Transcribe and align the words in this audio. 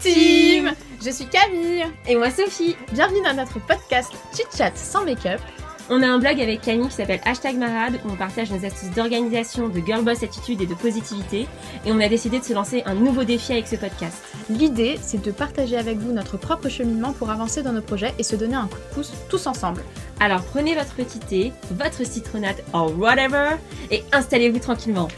Team 0.00 0.72
Je 1.04 1.10
suis 1.10 1.26
Camille 1.26 1.84
Et 2.06 2.16
moi 2.16 2.30
Sophie 2.30 2.76
Bienvenue 2.92 3.22
dans 3.22 3.34
notre 3.34 3.58
podcast 3.60 4.12
Chit 4.34 4.46
Chat 4.56 4.76
sans 4.76 5.04
make-up. 5.04 5.40
On 5.88 6.02
a 6.02 6.06
un 6.06 6.18
blog 6.18 6.40
avec 6.40 6.62
Camille 6.62 6.88
qui 6.88 6.94
s'appelle 6.94 7.20
Hashtag 7.24 7.56
Marade 7.56 8.00
où 8.04 8.10
on 8.10 8.16
partage 8.16 8.50
nos 8.50 8.64
astuces 8.64 8.90
d'organisation, 8.90 9.68
de 9.68 9.80
girl 9.80 10.02
boss 10.02 10.22
attitude 10.22 10.60
et 10.60 10.66
de 10.66 10.74
positivité. 10.74 11.46
Et 11.84 11.92
on 11.92 12.00
a 12.00 12.08
décidé 12.08 12.40
de 12.40 12.44
se 12.44 12.52
lancer 12.52 12.82
un 12.86 12.94
nouveau 12.94 13.24
défi 13.24 13.52
avec 13.52 13.68
ce 13.68 13.76
podcast. 13.76 14.18
L'idée, 14.50 14.98
c'est 15.00 15.22
de 15.22 15.30
partager 15.30 15.76
avec 15.76 15.98
vous 15.98 16.12
notre 16.12 16.36
propre 16.36 16.68
cheminement 16.68 17.12
pour 17.12 17.30
avancer 17.30 17.62
dans 17.62 17.72
nos 17.72 17.82
projets 17.82 18.14
et 18.18 18.22
se 18.24 18.34
donner 18.34 18.56
un 18.56 18.66
coup 18.66 18.78
de 18.78 18.94
pouce 18.94 19.12
tous 19.28 19.46
ensemble. 19.46 19.84
Alors 20.18 20.42
prenez 20.42 20.74
votre 20.74 20.94
petit 20.94 21.20
thé, 21.20 21.52
votre 21.70 22.04
citronnade 22.04 22.62
or 22.72 22.92
whatever 22.98 23.56
et 23.90 24.02
installez-vous 24.12 24.58
tranquillement. 24.58 25.08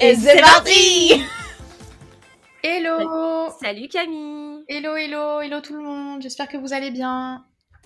Et 0.00 0.14
c'est 0.14 0.40
parti 0.40 1.22
Salut 3.60 3.88
Camille 3.88 4.64
Hello, 4.68 4.96
hello, 4.96 5.42
hello 5.42 5.60
tout 5.60 5.76
le 5.76 5.82
monde 5.82 6.22
J'espère 6.22 6.48
que 6.48 6.56
vous 6.56 6.72
allez 6.72 6.90
bien. 6.90 7.44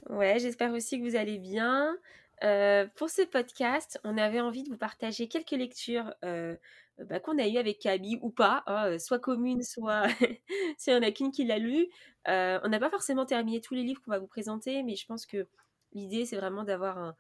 Ouais, 0.09 0.39
j'espère 0.39 0.73
aussi 0.73 1.01
que 1.01 1.05
vous 1.05 1.17
allez 1.17 1.37
bien. 1.37 1.97
Euh, 2.45 2.87
pour 2.95 3.11
ce 3.11 3.23
podcast, 3.23 3.99
on 4.05 4.17
avait 4.17 4.41
envie 4.41 4.63
de 4.63 4.69
vous 4.69 4.77
partager 4.77 5.27
quelques 5.27 5.51
lectures 5.51 6.15
euh, 6.25 6.55
bah, 6.99 7.19
qu'on 7.19 7.41
a 7.41 7.49
eues 7.49 7.59
avec 7.59 7.81
Camille 7.81 8.21
ou 8.23 8.31
pas, 8.31 8.63
hein, 8.69 8.87
euh, 8.87 8.99
soit 9.01 9.19
communes, 9.19 9.65
soit 9.65 10.07
s'il 10.79 10.93
n'y 10.93 11.01
en 11.01 11.03
a 11.03 11.11
qu'une 11.11 11.33
qui 11.33 11.45
l'a 11.45 11.59
lu. 11.59 11.89
on 12.29 12.69
n'a 12.69 12.79
pas 12.79 12.91
forcément 12.91 13.27
terminé 13.27 13.61
tous 13.61 13.75
les 13.75 13.83
livres 13.83 14.01
qu'on 14.01 14.13
va 14.13 14.21
vous 14.21 14.29
présenter, 14.29 14.85
mais 14.85 14.95
je 14.95 15.07
pense 15.07 15.27
que 15.27 15.49
l'idée, 15.93 16.25
c'est 16.25 16.37
vraiment 16.37 16.63
d'avoir 16.63 16.99
un, 16.99 17.17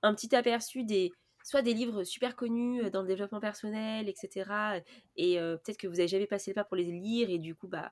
un, 0.00 0.14
petit 0.14 0.34
aperçu 0.34 0.82
des 0.82 1.12
soit 1.48 1.62
des 1.62 1.72
livres 1.72 2.04
super 2.04 2.36
connus 2.36 2.90
dans 2.90 3.00
le 3.00 3.08
développement 3.08 3.40
personnel, 3.40 4.06
etc. 4.06 4.82
Et 5.16 5.38
peut-être 5.38 5.78
que 5.78 5.86
vous 5.86 5.94
n'avez 5.94 6.08
jamais 6.08 6.26
passé 6.26 6.50
le 6.50 6.54
pas 6.54 6.64
pour 6.64 6.76
les 6.76 6.84
lire, 6.84 7.30
et 7.30 7.38
du 7.38 7.54
coup, 7.54 7.68
bah, 7.68 7.90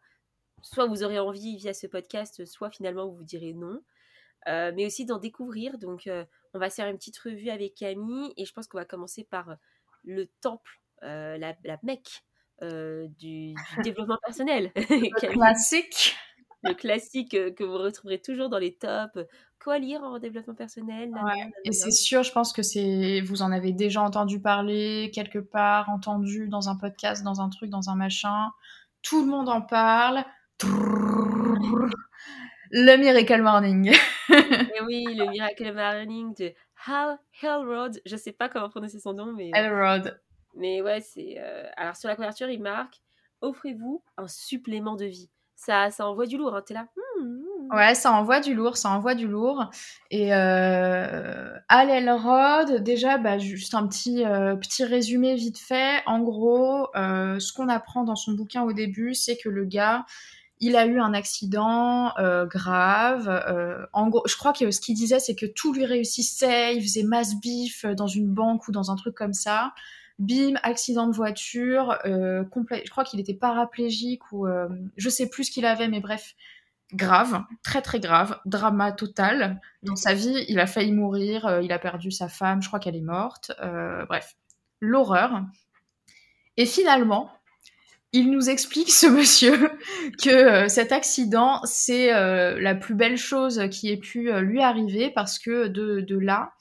soit 0.61 0.85
vous 0.87 1.03
aurez 1.03 1.19
envie 1.19 1.57
via 1.57 1.73
ce 1.73 1.87
podcast, 1.87 2.45
soit 2.45 2.71
finalement 2.71 3.09
vous 3.09 3.17
vous 3.17 3.25
direz 3.25 3.55
non. 3.55 3.81
mais 4.47 4.84
aussi 4.84 5.07
d'en 5.07 5.19
découvrir. 5.19 5.79
Donc, 5.79 6.07
on 6.53 6.59
va 6.59 6.69
faire 6.69 6.87
une 6.87 6.99
petite 6.99 7.17
revue 7.17 7.49
avec 7.49 7.77
Camille 7.77 8.34
et 8.37 8.45
je 8.45 8.53
pense 8.53 8.67
qu'on 8.67 8.77
va 8.77 8.84
commencer 8.84 9.25
par 9.25 9.57
le 10.05 10.27
temple, 10.43 10.83
la, 11.01 11.57
la 11.65 11.79
mecque 11.83 12.25
du, 12.61 13.55
développement 13.83 14.19
personnel. 14.23 14.71
classique. 15.33 16.15
Le 16.67 16.75
classique 16.75 17.31
que 17.31 17.64
vous 17.64 17.78
retrouverez 17.78 18.20
toujours 18.20 18.48
dans 18.48 18.59
les 18.59 18.75
tops. 18.75 19.19
Quoi 19.62 19.78
lire 19.78 20.03
en 20.03 20.19
développement 20.19 20.55
personnel 20.55 21.11
Et 21.64 21.72
c'est 21.72 21.91
sûr, 21.91 22.22
je 22.22 22.33
pense 22.33 22.53
que 22.53 22.62
c'est 22.62 23.20
vous 23.22 23.42
en 23.42 23.53
avez 23.53 23.72
déjà 23.72 24.03
entendu 24.03 24.41
parler 24.41 25.11
quelque 25.14 25.39
part, 25.39 25.89
entendu 25.89 26.48
dans 26.48 26.69
un 26.69 26.77
podcast, 26.77 27.25
dans 27.25 27.41
un 27.41 27.48
truc, 27.48 27.70
dans 27.70 27.89
un 27.89 27.97
machin. 27.97 28.50
Tout 29.03 29.25
le 29.25 29.31
monde 29.31 29.48
en 29.48 29.62
parle. 29.62 30.25
Le 32.70 32.97
Miracle 32.97 33.42
Morning. 33.42 33.92
Et 34.28 34.81
oui, 34.84 35.05
le 35.14 35.31
Miracle 35.31 35.72
Morning 35.72 36.34
de 36.34 36.53
Hal 36.87 37.19
Hellrod. 37.42 38.00
Je 38.05 38.17
sais 38.17 38.33
pas 38.33 38.48
comment 38.48 38.69
prononcer 38.69 38.98
son 38.98 39.14
nom, 39.14 39.33
mais. 39.33 39.50
Hellrod. 39.55 40.20
Mais 40.56 40.83
ouais, 40.83 41.00
c'est. 41.00 41.37
Euh, 41.39 41.69
alors 41.77 41.97
sur 41.97 42.09
la 42.09 42.17
couverture, 42.17 42.48
il 42.48 42.61
marque 42.61 43.00
Offrez-vous 43.42 44.03
un 44.17 44.28
supplément 44.28 44.97
de 44.97 45.05
vie. 45.05 45.31
Ça, 45.57 45.91
ça 45.91 46.07
envoie 46.07 46.27
du 46.27 46.37
lourd, 46.37 46.55
hein. 46.55 46.62
T'es 46.65 46.75
là. 46.75 46.87
Hmm, 46.97 47.25
hmm. 47.25 47.75
Ouais, 47.75 47.95
ça 47.95 48.12
envoie 48.12 48.41
du 48.41 48.55
lourd, 48.55 48.77
ça 48.77 48.91
envoie 48.91 49.15
du 49.15 49.27
lourd. 49.27 49.71
Et 50.11 50.35
euh, 50.35 51.59
Elrod, 51.71 52.83
déjà, 52.83 53.17
bah, 53.17 53.39
juste 53.39 53.75
un 53.75 53.87
petit, 53.87 54.25
euh, 54.25 54.55
petit 54.55 54.84
résumé 54.84 55.34
vite 55.34 55.59
fait. 55.59 56.03
En 56.06 56.21
gros, 56.21 56.89
euh, 56.95 57.41
ce 57.41 57.53
qu'on 57.55 57.69
apprend 57.71 58.05
dans 58.05 58.16
son 58.16 58.33
bouquin 58.33 58.62
au 58.62 58.72
début, 58.75 59.15
c'est 59.15 59.37
que 59.37 59.49
le 59.49 59.65
gars, 59.65 60.05
il 60.61 60.77
a 60.77 60.87
eu 60.87 61.00
un 61.00 61.15
accident 61.15 62.12
euh, 62.19 62.45
grave. 62.47 63.89
En 63.95 64.09
gros, 64.09 64.22
je 64.27 64.37
crois 64.37 64.53
que 64.53 64.71
ce 64.71 64.81
qu'il 64.81 64.95
disait, 64.95 65.19
c'est 65.19 65.34
que 65.34 65.47
tout 65.47 65.72
lui 65.72 65.87
réussissait. 65.87 66.77
Il 66.77 66.83
faisait 66.83 67.03
masse 67.03 67.34
bif 67.41 67.87
dans 67.87 68.06
une 68.06 68.28
banque 68.28 68.69
ou 68.69 68.72
dans 68.72 68.91
un 68.91 68.97
truc 68.97 69.15
comme 69.15 69.34
ça. 69.34 69.72
Bim, 70.19 70.54
accident 70.62 71.09
de 71.09 71.15
voiture, 71.15 71.99
euh. 72.06 72.43
Je 72.71 72.91
crois 72.91 73.04
qu'il 73.04 73.21
était 73.21 73.34
paraplégique 73.34 74.32
ou 74.32 74.47
euh, 74.47 74.69
je 74.97 75.10
sais 75.10 75.28
plus 75.28 75.44
ce 75.44 75.50
qu'il 75.50 75.66
avait, 75.66 75.88
mais 75.88 76.00
bref, 76.00 76.34
grave, 76.94 77.43
très 77.62 77.82
très 77.82 78.00
grave, 78.00 78.41
drama 78.47 78.93
total. 78.93 79.60
Dans 79.82 79.97
sa 79.97 80.15
vie, 80.15 80.47
il 80.49 80.59
a 80.59 80.66
failli 80.66 80.93
mourir, 80.93 81.47
euh, 81.47 81.62
il 81.62 81.71
a 81.71 81.78
perdu 81.78 82.10
sa 82.10 82.28
femme, 82.28 82.62
je 82.62 82.69
crois 82.69 82.81
qu'elle 82.81 82.97
est 82.97 83.03
morte. 83.03 83.53
bref, 84.09 84.37
l'horreur. 84.81 85.43
Et 86.56 86.65
finalement, 86.65 87.31
il 88.12 88.31
nous 88.31 88.48
explique, 88.48 88.91
ce 88.91 89.06
monsieur, 89.06 89.71
que 90.22 90.69
cet 90.69 90.93
accident, 90.93 91.60
c'est 91.65 92.10
la 92.10 92.75
plus 92.75 92.94
belle 92.94 93.19
chose 93.19 93.69
qui 93.71 93.91
ait 93.91 93.98
pu 93.98 94.33
lui 94.41 94.62
arriver 94.62 95.10
parce 95.10 95.38
que 95.38 95.66
de 95.66 96.19
là, 96.19 96.54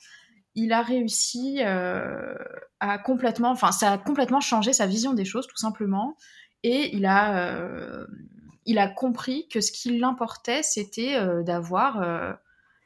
il 0.55 0.73
a 0.73 0.81
réussi 0.81 1.61
à 1.61 2.97
complètement, 3.03 3.51
enfin, 3.51 3.71
ça 3.71 3.91
a 3.91 3.97
complètement 3.97 4.41
changé 4.41 4.73
sa 4.73 4.87
vision 4.87 5.13
des 5.13 5.25
choses, 5.25 5.47
tout 5.47 5.57
simplement. 5.57 6.17
Et 6.63 6.95
il 6.95 7.05
a, 7.05 8.05
il 8.65 8.79
a 8.79 8.87
compris 8.87 9.47
que 9.47 9.61
ce 9.61 9.71
qui 9.71 9.97
l'importait, 9.97 10.63
c'était 10.63 11.19
d'avoir 11.43 12.37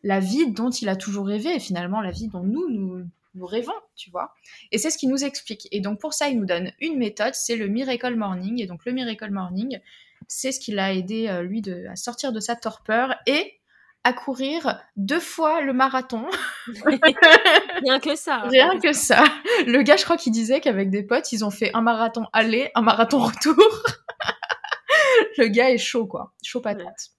la 0.03 0.19
vie 0.19 0.51
dont 0.51 0.69
il 0.69 0.89
a 0.89 0.95
toujours 0.95 1.27
rêvé, 1.27 1.55
et 1.55 1.59
finalement 1.59 2.01
la 2.01 2.11
vie 2.11 2.27
dont 2.27 2.43
nous, 2.43 2.69
nous, 2.69 3.45
rêvons, 3.45 3.71
tu 3.95 4.09
vois. 4.11 4.33
Et 4.71 4.77
c'est 4.77 4.89
ce 4.89 4.97
qu'il 4.97 5.09
nous 5.09 5.23
explique. 5.23 5.67
Et 5.71 5.79
donc 5.79 5.99
pour 5.99 6.13
ça, 6.13 6.29
il 6.29 6.37
nous 6.39 6.45
donne 6.45 6.71
une 6.81 6.97
méthode, 6.97 7.33
c'est 7.35 7.55
le 7.55 7.67
Miracle 7.67 8.15
Morning. 8.15 8.61
Et 8.61 8.65
donc 8.65 8.85
le 8.85 8.91
Miracle 8.91 9.31
Morning, 9.31 9.79
c'est 10.27 10.51
ce 10.51 10.59
qui 10.59 10.71
l'a 10.71 10.93
aidé, 10.93 11.27
euh, 11.27 11.41
lui, 11.41 11.61
de, 11.61 11.85
à 11.87 11.95
sortir 11.95 12.33
de 12.33 12.39
sa 12.39 12.55
torpeur 12.55 13.15
et 13.27 13.58
à 14.03 14.13
courir 14.13 14.81
deux 14.95 15.19
fois 15.19 15.61
le 15.61 15.73
marathon. 15.73 16.25
Rien 16.85 17.99
que 17.99 18.15
ça. 18.15 18.43
Rien 18.45 18.79
que 18.79 18.93
ça. 18.93 19.23
Le 19.65 19.81
gars, 19.81 19.97
je 19.97 20.03
crois 20.03 20.17
qu'il 20.17 20.31
disait 20.31 20.61
qu'avec 20.61 20.89
des 20.89 21.03
potes, 21.03 21.31
ils 21.31 21.43
ont 21.43 21.51
fait 21.51 21.71
un 21.73 21.81
marathon 21.81 22.25
aller, 22.33 22.71
un 22.75 22.81
marathon 22.81 23.19
retour. 23.19 23.55
le 25.37 25.47
gars 25.47 25.69
est 25.69 25.77
chaud, 25.77 26.07
quoi. 26.07 26.33
Chaud 26.43 26.61
patate. 26.61 27.11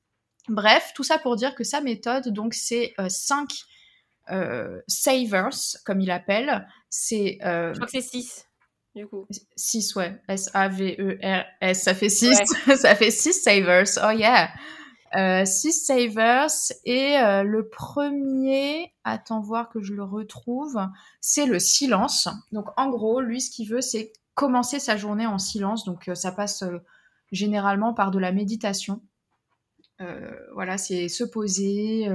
Bref, 0.48 0.92
tout 0.94 1.04
ça 1.04 1.18
pour 1.18 1.36
dire 1.36 1.54
que 1.54 1.64
sa 1.64 1.80
méthode, 1.80 2.28
donc, 2.28 2.54
c'est 2.54 2.94
5 3.06 3.48
euh, 4.30 4.34
euh, 4.34 4.80
savers, 4.88 5.76
comme 5.84 6.00
il 6.00 6.10
appelle. 6.10 6.66
C'est. 6.88 7.38
Euh, 7.44 7.72
Je 7.72 7.78
crois 7.78 7.86
que 7.86 7.92
c'est 7.92 8.00
6. 8.00 8.46
Du 8.96 9.06
coup. 9.06 9.28
6, 9.54 9.94
ouais. 9.96 10.20
S-A-V-E-R-S. 10.28 11.82
Ça 11.82 11.94
fait 11.94 12.08
6. 12.08 12.36
ça 12.76 12.94
fait 12.96 13.10
6 13.10 13.32
savers. 13.34 13.84
Oh 14.02 14.10
yeah. 14.10 14.50
6 15.12 15.16
euh, 15.16 15.44
savers. 15.44 16.48
Et 16.84 17.18
euh, 17.18 17.42
le 17.42 17.68
premier, 17.68 18.92
attends 19.04 19.40
voir 19.40 19.68
que 19.68 19.80
je 19.80 19.94
le 19.94 20.04
retrouve, 20.04 20.80
c'est 21.20 21.46
le 21.46 21.58
silence. 21.58 22.28
Donc 22.52 22.66
en 22.76 22.88
gros, 22.90 23.20
lui, 23.20 23.40
ce 23.40 23.50
qu'il 23.50 23.68
veut, 23.68 23.80
c'est 23.80 24.12
commencer 24.34 24.78
sa 24.78 24.96
journée 24.96 25.26
en 25.26 25.38
silence. 25.38 25.84
Donc 25.84 26.10
ça 26.14 26.32
passe 26.32 26.64
généralement 27.32 27.94
par 27.94 28.10
de 28.10 28.18
la 28.18 28.32
méditation. 28.32 29.02
voilà, 30.54 30.78
c'est 30.78 31.08
se 31.08 31.24
poser, 31.24 32.08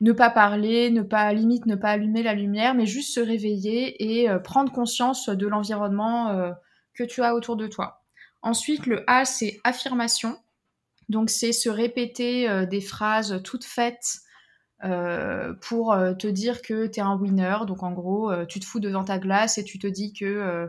ne 0.00 0.12
pas 0.12 0.30
parler, 0.30 0.90
ne 0.90 1.02
pas 1.02 1.32
limite 1.32 1.66
ne 1.66 1.76
pas 1.76 1.90
allumer 1.90 2.22
la 2.22 2.34
lumière, 2.34 2.74
mais 2.74 2.86
juste 2.86 3.14
se 3.14 3.20
réveiller 3.20 4.20
et 4.20 4.28
euh, 4.28 4.38
prendre 4.38 4.72
conscience 4.72 5.28
de 5.28 5.46
l'environnement 5.46 6.30
euh, 6.30 6.52
que 6.94 7.04
tu 7.04 7.22
as 7.22 7.34
autour 7.34 7.56
de 7.56 7.66
toi. 7.66 8.02
Ensuite, 8.42 8.86
le 8.86 9.04
A, 9.06 9.24
c'est 9.24 9.60
affirmation. 9.64 10.36
Donc, 11.08 11.30
c'est 11.30 11.52
se 11.52 11.68
répéter 11.68 12.48
euh, 12.48 12.66
des 12.66 12.80
phrases 12.80 13.40
toutes 13.44 13.64
faites 13.64 14.20
pour 15.62 15.96
te 16.18 16.26
dire 16.26 16.60
que 16.60 16.86
tu 16.86 17.00
es 17.00 17.02
un 17.02 17.16
winner. 17.16 17.56
Donc, 17.66 17.82
en 17.82 17.92
gros, 17.92 18.30
tu 18.44 18.60
te 18.60 18.66
fous 18.66 18.80
devant 18.80 19.02
ta 19.02 19.18
glace 19.18 19.56
et 19.56 19.64
tu 19.64 19.78
te 19.78 19.86
dis 19.86 20.12
que 20.12 20.68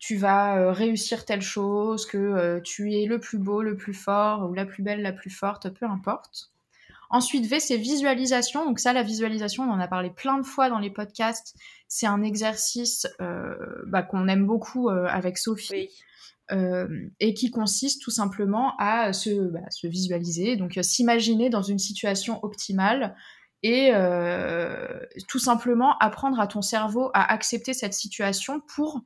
tu 0.00 0.16
vas 0.16 0.72
réussir 0.72 1.24
telle 1.24 1.42
chose, 1.42 2.04
que 2.04 2.58
tu 2.64 2.92
es 2.92 3.06
le 3.06 3.20
plus 3.20 3.38
beau, 3.38 3.62
le 3.62 3.76
plus 3.76 3.94
fort, 3.94 4.50
ou 4.50 4.54
la 4.54 4.66
plus 4.66 4.82
belle, 4.82 5.00
la 5.00 5.12
plus 5.12 5.30
forte, 5.30 5.68
peu 5.68 5.86
importe. 5.86 6.52
Ensuite, 7.12 7.44
V, 7.44 7.60
c'est 7.60 7.76
visualisation. 7.76 8.64
Donc 8.64 8.80
ça, 8.80 8.94
la 8.94 9.02
visualisation, 9.02 9.64
on 9.64 9.70
en 9.70 9.80
a 9.80 9.86
parlé 9.86 10.08
plein 10.08 10.38
de 10.38 10.46
fois 10.46 10.70
dans 10.70 10.78
les 10.78 10.90
podcasts. 10.90 11.54
C'est 11.86 12.06
un 12.06 12.22
exercice 12.22 13.06
euh, 13.20 13.54
bah, 13.86 14.02
qu'on 14.02 14.28
aime 14.28 14.46
beaucoup 14.46 14.88
euh, 14.88 15.04
avec 15.08 15.36
Sophie. 15.36 15.90
Euh, 16.50 16.88
et 17.20 17.34
qui 17.34 17.50
consiste 17.50 18.02
tout 18.02 18.10
simplement 18.10 18.74
à 18.78 19.12
se, 19.12 19.48
bah, 19.50 19.60
se 19.70 19.86
visualiser, 19.86 20.56
donc 20.56 20.78
s'imaginer 20.82 21.48
dans 21.50 21.62
une 21.62 21.78
situation 21.78 22.44
optimale 22.44 23.14
et 23.62 23.92
tout 25.28 25.38
simplement 25.38 25.96
apprendre 25.98 26.40
à 26.40 26.48
ton 26.48 26.62
cerveau 26.62 27.10
à 27.14 27.32
accepter 27.32 27.72
cette 27.72 27.94
situation 27.94 28.60
pour 28.74 29.02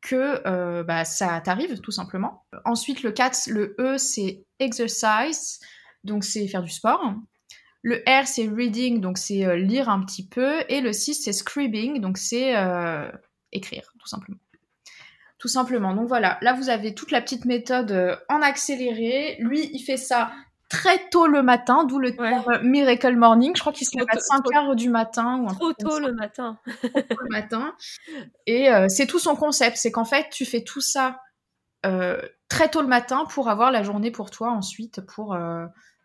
que 0.00 0.82
bah, 0.82 1.04
ça 1.04 1.42
t'arrive 1.42 1.78
tout 1.80 1.90
simplement. 1.90 2.46
Ensuite, 2.64 3.02
le 3.02 3.12
4, 3.12 3.48
le 3.48 3.76
E, 3.78 3.98
c'est 3.98 4.46
exercise, 4.58 5.60
donc 6.04 6.24
c'est 6.24 6.48
faire 6.48 6.62
du 6.62 6.70
sport. 6.70 7.14
Le 7.82 8.02
R, 8.06 8.26
c'est 8.26 8.48
reading, 8.48 9.00
donc 9.00 9.18
c'est 9.18 9.46
euh, 9.46 9.56
lire 9.56 9.88
un 9.88 10.04
petit 10.04 10.26
peu. 10.26 10.62
Et 10.68 10.80
le 10.80 10.92
6, 10.92 11.14
c'est 11.14 11.32
scribing, 11.32 12.00
donc 12.00 12.18
c'est 12.18 12.56
euh, 12.56 13.10
écrire, 13.52 13.92
tout 14.00 14.08
simplement. 14.08 14.38
Tout 15.38 15.48
simplement. 15.48 15.94
Donc 15.94 16.08
voilà, 16.08 16.38
là 16.42 16.52
vous 16.52 16.68
avez 16.68 16.94
toute 16.94 17.10
la 17.10 17.20
petite 17.20 17.44
méthode 17.44 17.92
euh, 17.92 18.16
en 18.28 18.42
accéléré. 18.42 19.36
Lui, 19.40 19.70
il 19.72 19.80
fait 19.80 19.96
ça 19.96 20.32
très 20.68 21.08
tôt 21.10 21.26
le 21.26 21.42
matin, 21.42 21.84
d'où 21.84 21.98
le 21.98 22.14
terme 22.14 22.60
Miracle 22.62 23.16
Morning. 23.16 23.52
Je 23.54 23.60
crois 23.60 23.72
qu'il 23.72 23.86
se 23.86 23.96
lève 23.96 24.06
à 24.10 24.18
5 24.18 24.44
heures 24.54 24.76
du 24.76 24.90
matin. 24.90 25.40
Ou 25.40 25.54
trop 25.54 25.72
tôt 25.72 25.98
le 25.98 26.12
matin. 26.12 26.58
trop 26.64 27.00
tôt 27.00 27.22
le 27.22 27.30
matin. 27.30 27.74
Et 28.46 28.70
euh, 28.70 28.86
c'est 28.88 29.06
tout 29.06 29.18
son 29.18 29.36
concept, 29.36 29.76
c'est 29.76 29.92
qu'en 29.92 30.04
fait, 30.04 30.28
tu 30.30 30.44
fais 30.44 30.62
tout 30.62 30.80
ça 30.80 31.20
euh, 31.86 32.20
très 32.48 32.68
tôt 32.68 32.82
le 32.82 32.88
matin 32.88 33.24
pour 33.30 33.48
avoir 33.48 33.70
la 33.70 33.82
journée 33.82 34.10
pour 34.10 34.30
toi 34.30 34.50
ensuite, 34.50 35.00
pour 35.06 35.38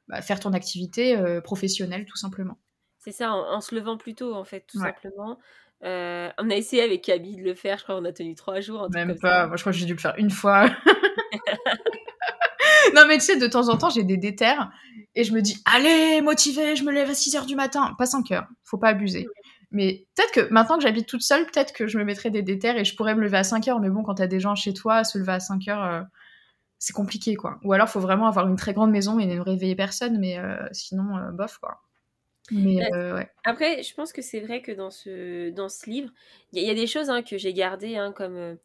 bah, 0.08 0.22
faire 0.22 0.40
ton 0.40 0.54
activité 0.54 1.18
professionnelle, 1.44 2.06
tout 2.06 2.18
simplement. 2.18 2.58
C'est 3.00 3.12
ça, 3.12 3.34
en, 3.34 3.60
se 3.60 3.76
levant 3.76 3.98
plus 3.98 4.16
tôt, 4.16 4.34
en 4.34 4.46
fait, 4.46 4.66
tout 4.66 4.80
simplement. 4.80 5.38
Euh, 5.84 6.30
on 6.38 6.50
a 6.50 6.56
essayé 6.56 6.82
avec 6.82 7.10
Abby 7.10 7.36
de 7.36 7.44
le 7.44 7.56
faire, 7.56 7.78
je 7.78 7.84
crois 7.84 7.98
qu'on 7.98 8.06
a 8.06 8.14
tenu 8.14 8.36
trois 8.36 8.62
jours. 8.62 8.88
Même 8.92 9.18
pas, 9.20 9.48
moi 9.48 9.58
je 9.58 9.64
crois 9.64 9.74
que 9.74 9.78
j'ai 9.78 9.86
dû 9.86 9.94
le 9.94 10.00
faire 10.00 10.16
une 10.18 10.30
fois. 10.30 10.68
non 12.96 13.04
mais 13.08 13.18
tu 13.18 13.26
sais, 13.26 13.38
de 13.38 13.48
temps 13.48 13.68
en 13.68 13.78
temps 13.78 13.90
j'ai 13.90 14.04
des 14.04 14.18
déterres 14.18 14.72
et 15.16 15.24
je 15.24 15.34
me 15.34 15.42
dis, 15.42 15.62
allez, 15.66 16.22
motivé, 16.22 16.76
je 16.76 16.84
me 16.84 16.92
lève 16.92 17.10
à 17.10 17.14
6h 17.14 17.46
du 17.46 17.56
matin. 17.56 17.94
Pas 17.98 18.06
5 18.06 18.32
heures, 18.32 18.48
faut 18.64 18.78
pas 18.78 18.90
abuser. 18.90 19.28
Mais 19.72 20.06
peut-être 20.16 20.32
que 20.32 20.54
maintenant 20.54 20.78
que 20.78 20.84
j'habite 20.84 21.08
toute 21.08 21.22
seule, 21.22 21.46
peut-être 21.46 21.74
que 21.74 21.88
je 21.88 21.98
me 21.98 22.04
mettrais 22.04 22.30
des 22.30 22.44
déterres 22.44 22.78
et 22.78 22.86
je 22.86 22.96
pourrais 22.96 23.16
me 23.16 23.22
lever 23.22 23.38
à 23.38 23.44
5 23.44 23.68
heures. 23.68 23.80
Mais 23.80 23.90
bon, 23.90 24.04
quand 24.04 24.16
t'as 24.16 24.28
des 24.28 24.40
gens 24.40 24.56
chez 24.56 24.74
toi, 24.74 25.04
se 25.04 25.18
lever 25.18 25.34
à 25.34 25.40
5 25.40 25.68
heures, 25.68 25.84
euh, 25.84 26.02
c'est 26.80 26.94
compliqué 26.94 27.36
quoi. 27.36 27.60
Ou 27.64 27.74
alors 27.74 27.90
faut 27.90 28.00
vraiment 28.00 28.28
avoir 28.28 28.48
une 28.48 28.56
très 28.56 28.74
grande 28.74 28.92
maison 28.92 29.20
et 29.20 29.26
ne 29.26 29.40
réveiller 29.40 29.76
personne, 29.76 30.20
mais 30.20 30.38
euh, 30.38 30.58
sinon, 30.72 31.18
bof 31.34 31.58
quoi. 31.58 31.82
Mais 32.52 32.86
euh, 32.94 33.24
Après, 33.46 33.84
je 33.84 33.94
pense 33.94 34.12
que 34.12 34.22
c'est 34.22 34.42
vrai 34.42 34.62
que 34.62 34.72
dans 34.72 34.90
ce, 34.90 35.50
dans 35.52 35.70
ce 35.70 35.90
livre, 35.90 36.10
il 36.52 36.64
y, 36.64 36.70
a 36.70 36.74
des 36.74 36.88
choses 36.88 37.10
hein, 37.10 37.22
que 37.24 37.38
j'ai 37.38 37.54
gardées, 37.54 37.96
hein, 37.96 38.12
comme 38.12 38.36
euh, 38.36 38.56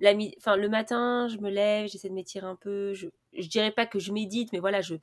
la, 0.00 0.12
enfin, 0.38 0.56
le 0.56 0.68
matin, 0.68 1.28
je 1.28 1.38
me 1.38 1.50
lève, 1.50 1.88
j'essaie 1.88 2.08
de 2.08 2.14
m'étirer 2.14 2.46
un 2.46 2.56
peu. 2.56 2.94
Je, 2.94 3.08
je 3.36 3.48
dirais 3.48 3.72
pas 3.72 3.86
que 3.86 3.98
je 3.98 4.12
médite, 4.12 4.52
mais 4.52 4.60
voilà, 4.60 4.80
je, 4.82 4.94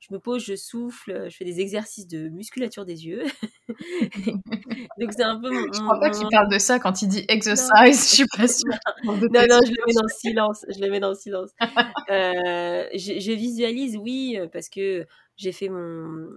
je 0.00 0.12
me 0.12 0.18
pose, 0.18 0.44
je 0.44 0.56
souffle, 0.56 1.30
je 1.30 1.36
fais 1.36 1.44
des 1.44 1.60
exercices 1.60 2.08
de 2.08 2.28
musculature 2.28 2.84
des 2.84 3.06
yeux. 3.06 3.22
Donc 4.98 5.12
c'est 5.12 5.22
un 5.22 5.40
peu 5.40 5.50
mon. 5.50 5.72
Je 5.72 5.80
crois 5.80 6.00
pas 6.00 6.10
qu'il 6.10 6.26
parle 6.28 6.50
de 6.50 6.58
ça 6.58 6.80
quand 6.80 7.02
il 7.02 7.08
dit 7.08 7.24
exercise, 7.28 8.10
je 8.10 8.14
suis 8.16 8.26
pas 8.36 8.48
sûre. 8.48 8.74
Non, 9.04 9.14
non, 9.14 9.60
je 9.64 9.70
le 9.70 9.86
mets 9.86 9.94
dans 9.94 10.02
le 10.02 10.08
silence. 10.08 10.66
Je 10.68 10.80
le 10.80 10.90
mets 10.90 11.00
dans 11.00 11.10
le 11.10 11.14
silence. 11.14 11.50
euh, 12.10 12.84
je, 12.94 13.20
je, 13.20 13.32
visualise, 13.32 13.96
oui, 13.96 14.38
parce 14.52 14.68
que 14.68 15.06
j'ai 15.36 15.52
fait 15.52 15.68
mon, 15.68 16.28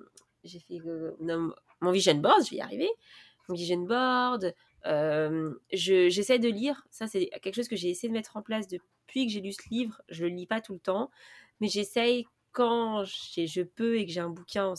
j'ai 0.43 0.59
fait 0.59 0.79
mon 1.81 1.91
vision 1.91 2.15
board, 2.15 2.43
je 2.45 2.51
vais 2.51 2.57
y 2.57 2.61
arriver. 2.61 2.89
Mon 3.47 3.55
vision 3.55 3.79
board. 3.79 4.53
Euh, 4.85 5.53
j'essaie 5.71 6.39
de 6.39 6.49
lire. 6.49 6.85
Ça, 6.89 7.07
c'est 7.07 7.27
quelque 7.41 7.55
chose 7.55 7.67
que 7.67 7.75
j'ai 7.75 7.89
essayé 7.89 8.09
de 8.09 8.13
mettre 8.13 8.37
en 8.37 8.41
place 8.41 8.67
depuis 8.67 9.25
que 9.25 9.31
j'ai 9.31 9.41
lu 9.41 9.51
ce 9.51 9.61
livre. 9.69 10.01
Je 10.09 10.25
le 10.25 10.29
lis 10.29 10.47
pas 10.47 10.61
tout 10.61 10.73
le 10.73 10.79
temps, 10.79 11.09
mais 11.59 11.67
j'essaye 11.67 12.25
quand 12.51 13.03
je 13.05 13.61
peux 13.61 13.97
et 13.97 14.05
que 14.05 14.11
j'ai 14.11 14.19
un 14.19 14.29
bouquin. 14.29 14.73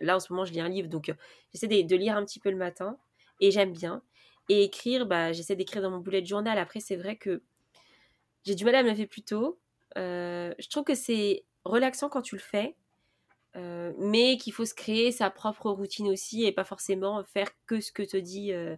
là, 0.00 0.16
en 0.16 0.20
ce 0.20 0.32
moment, 0.32 0.44
je 0.44 0.52
lis 0.52 0.60
un 0.60 0.68
livre, 0.68 0.88
donc 0.88 1.08
euh, 1.08 1.14
j'essaie 1.52 1.68
de, 1.68 1.96
lire 1.96 2.16
un 2.16 2.24
petit 2.24 2.40
peu 2.40 2.50
le 2.50 2.56
matin 2.56 2.98
et 3.40 3.50
j'aime 3.50 3.72
bien. 3.72 4.02
Et 4.48 4.64
écrire, 4.64 5.06
bah, 5.06 5.32
j'essaie 5.32 5.56
d'écrire 5.56 5.82
dans 5.82 5.90
mon 5.90 5.98
bullet 5.98 6.24
journal. 6.24 6.58
Après, 6.58 6.80
c'est 6.80 6.96
vrai 6.96 7.16
que 7.16 7.42
j'ai 8.44 8.54
du 8.54 8.64
mal 8.64 8.74
à 8.74 8.82
me 8.82 8.90
lever 8.90 9.06
plus 9.06 9.22
tôt. 9.22 9.58
Euh, 9.96 10.52
je 10.58 10.68
trouve 10.68 10.84
que 10.84 10.94
c'est 10.94 11.44
relaxant 11.64 12.08
quand 12.08 12.22
tu 12.22 12.36
le 12.36 12.40
fais. 12.40 12.74
Mais 13.54 14.36
qu'il 14.36 14.52
faut 14.52 14.64
se 14.64 14.74
créer 14.74 15.12
sa 15.12 15.30
propre 15.30 15.70
routine 15.70 16.08
aussi 16.08 16.44
et 16.44 16.52
pas 16.52 16.64
forcément 16.64 17.22
faire 17.24 17.48
que 17.66 17.80
ce 17.80 17.92
que 17.92 18.02
te 18.02 18.16
dit 18.16 18.52
euh, 18.52 18.76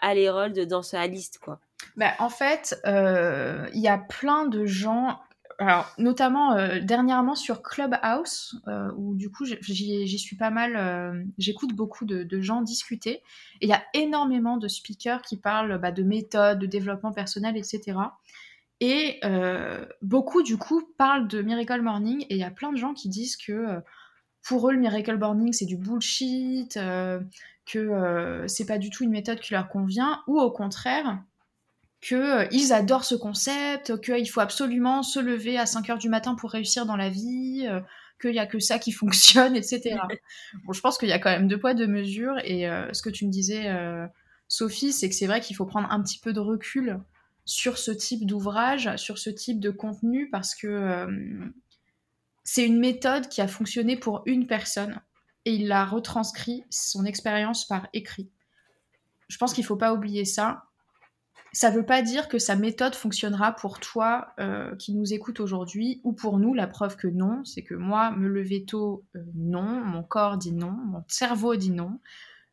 Harold 0.00 0.58
dans 0.66 0.82
sa 0.82 1.06
liste 1.06 1.38
quoi. 1.38 1.60
Bah, 1.96 2.12
en 2.18 2.30
fait, 2.30 2.80
il 2.84 3.80
y 3.80 3.88
a 3.88 3.98
plein 3.98 4.46
de 4.46 4.64
gens, 4.64 5.18
alors 5.58 5.92
notamment 5.98 6.56
dernièrement 6.80 7.34
sur 7.34 7.62
Clubhouse, 7.62 8.60
où 8.96 9.14
du 9.14 9.30
coup 9.30 9.44
j'y 9.44 10.18
suis 10.18 10.36
pas 10.36 10.50
mal, 10.50 11.26
j'écoute 11.38 11.74
beaucoup 11.74 12.04
de, 12.04 12.22
de, 12.22 12.40
gens 12.40 12.62
discuter, 12.62 13.22
et 13.60 13.66
il 13.66 13.68
y 13.68 13.74
a 13.74 13.82
énormément 13.94 14.56
de 14.56 14.68
speakers 14.68 15.22
qui 15.22 15.36
parlent 15.36 15.78
bah, 15.78 15.92
de 15.92 16.02
méthodes, 16.02 16.58
de 16.58 16.66
développement 16.66 17.12
personnel, 17.12 17.56
etc. 17.56 17.98
Et 18.80 19.20
beaucoup 20.02 20.42
du 20.42 20.56
coup 20.56 20.82
parlent 20.98 21.28
de 21.28 21.42
Miracle 21.42 21.82
Morning, 21.82 22.22
et 22.28 22.34
il 22.34 22.40
y 22.40 22.44
a 22.44 22.50
plein 22.50 22.72
de 22.72 22.78
gens 22.78 22.94
qui 22.94 23.08
disent 23.08 23.36
que 23.36 23.82
pour 24.46 24.68
eux, 24.68 24.72
le 24.72 24.78
miracle 24.78 25.18
morning, 25.18 25.52
c'est 25.52 25.66
du 25.66 25.76
bullshit, 25.76 26.76
euh, 26.76 27.20
que 27.66 27.80
euh, 27.80 28.46
c'est 28.46 28.64
pas 28.64 28.78
du 28.78 28.90
tout 28.90 29.02
une 29.02 29.10
méthode 29.10 29.40
qui 29.40 29.52
leur 29.52 29.68
convient, 29.68 30.22
ou 30.28 30.38
au 30.38 30.52
contraire, 30.52 31.18
qu'ils 32.00 32.16
euh, 32.16 32.72
adorent 32.74 33.04
ce 33.04 33.16
concept, 33.16 34.00
qu'il 34.00 34.30
faut 34.30 34.40
absolument 34.40 35.02
se 35.02 35.18
lever 35.18 35.58
à 35.58 35.66
5 35.66 35.90
heures 35.90 35.98
du 35.98 36.08
matin 36.08 36.36
pour 36.36 36.52
réussir 36.52 36.86
dans 36.86 36.94
la 36.94 37.08
vie, 37.08 37.66
qu'il 38.20 38.30
n'y 38.30 38.38
a 38.38 38.46
que 38.46 38.60
ça 38.60 38.78
qui 38.78 38.92
fonctionne, 38.92 39.56
etc. 39.56 39.96
bon, 40.64 40.72
je 40.72 40.80
pense 40.80 40.96
qu'il 40.96 41.08
y 41.08 41.12
a 41.12 41.18
quand 41.18 41.30
même 41.30 41.48
deux 41.48 41.58
poids, 41.58 41.74
deux 41.74 41.88
mesures, 41.88 42.38
et 42.44 42.68
ce 42.92 43.02
que 43.02 43.10
tu 43.10 43.26
me 43.26 43.32
disais, 43.32 43.68
Sophie, 44.46 44.92
c'est 44.92 45.08
que 45.08 45.16
c'est 45.16 45.26
vrai 45.26 45.40
qu'il 45.40 45.56
faut 45.56 45.66
prendre 45.66 45.90
un 45.90 46.00
petit 46.00 46.20
peu 46.20 46.32
de 46.32 46.40
recul 46.40 47.00
sur 47.44 47.78
ce 47.78 47.90
type 47.90 48.24
d'ouvrage, 48.24 48.94
sur 48.94 49.18
ce 49.18 49.30
type 49.30 49.58
de 49.58 49.70
contenu, 49.70 50.30
parce 50.30 50.54
que 50.54 51.08
c'est 52.48 52.64
une 52.64 52.78
méthode 52.78 53.28
qui 53.28 53.40
a 53.40 53.48
fonctionné 53.48 53.96
pour 53.96 54.22
une 54.24 54.46
personne 54.46 55.00
et 55.44 55.54
il 55.54 55.72
a 55.72 55.84
retranscrit 55.84 56.62
son 56.70 57.04
expérience 57.04 57.66
par 57.66 57.88
écrit. 57.92 58.30
Je 59.28 59.36
pense 59.36 59.52
qu'il 59.52 59.62
ne 59.62 59.66
faut 59.66 59.76
pas 59.76 59.92
oublier 59.92 60.24
ça. 60.24 60.62
Ça 61.52 61.70
ne 61.70 61.76
veut 61.76 61.84
pas 61.84 62.02
dire 62.02 62.28
que 62.28 62.38
sa 62.38 62.54
méthode 62.54 62.94
fonctionnera 62.94 63.50
pour 63.50 63.80
toi 63.80 64.28
euh, 64.38 64.76
qui 64.76 64.94
nous 64.94 65.12
écoute 65.12 65.40
aujourd'hui 65.40 66.00
ou 66.04 66.12
pour 66.12 66.38
nous. 66.38 66.54
La 66.54 66.68
preuve 66.68 66.96
que 66.96 67.08
non, 67.08 67.44
c'est 67.44 67.62
que 67.62 67.74
moi, 67.74 68.12
me 68.12 68.28
lever 68.28 68.64
tôt, 68.64 69.04
euh, 69.16 69.24
non. 69.34 69.84
Mon 69.84 70.04
corps 70.04 70.36
dit 70.36 70.52
non. 70.52 70.70
Mon 70.70 71.02
cerveau 71.08 71.56
dit 71.56 71.72
non. 71.72 71.98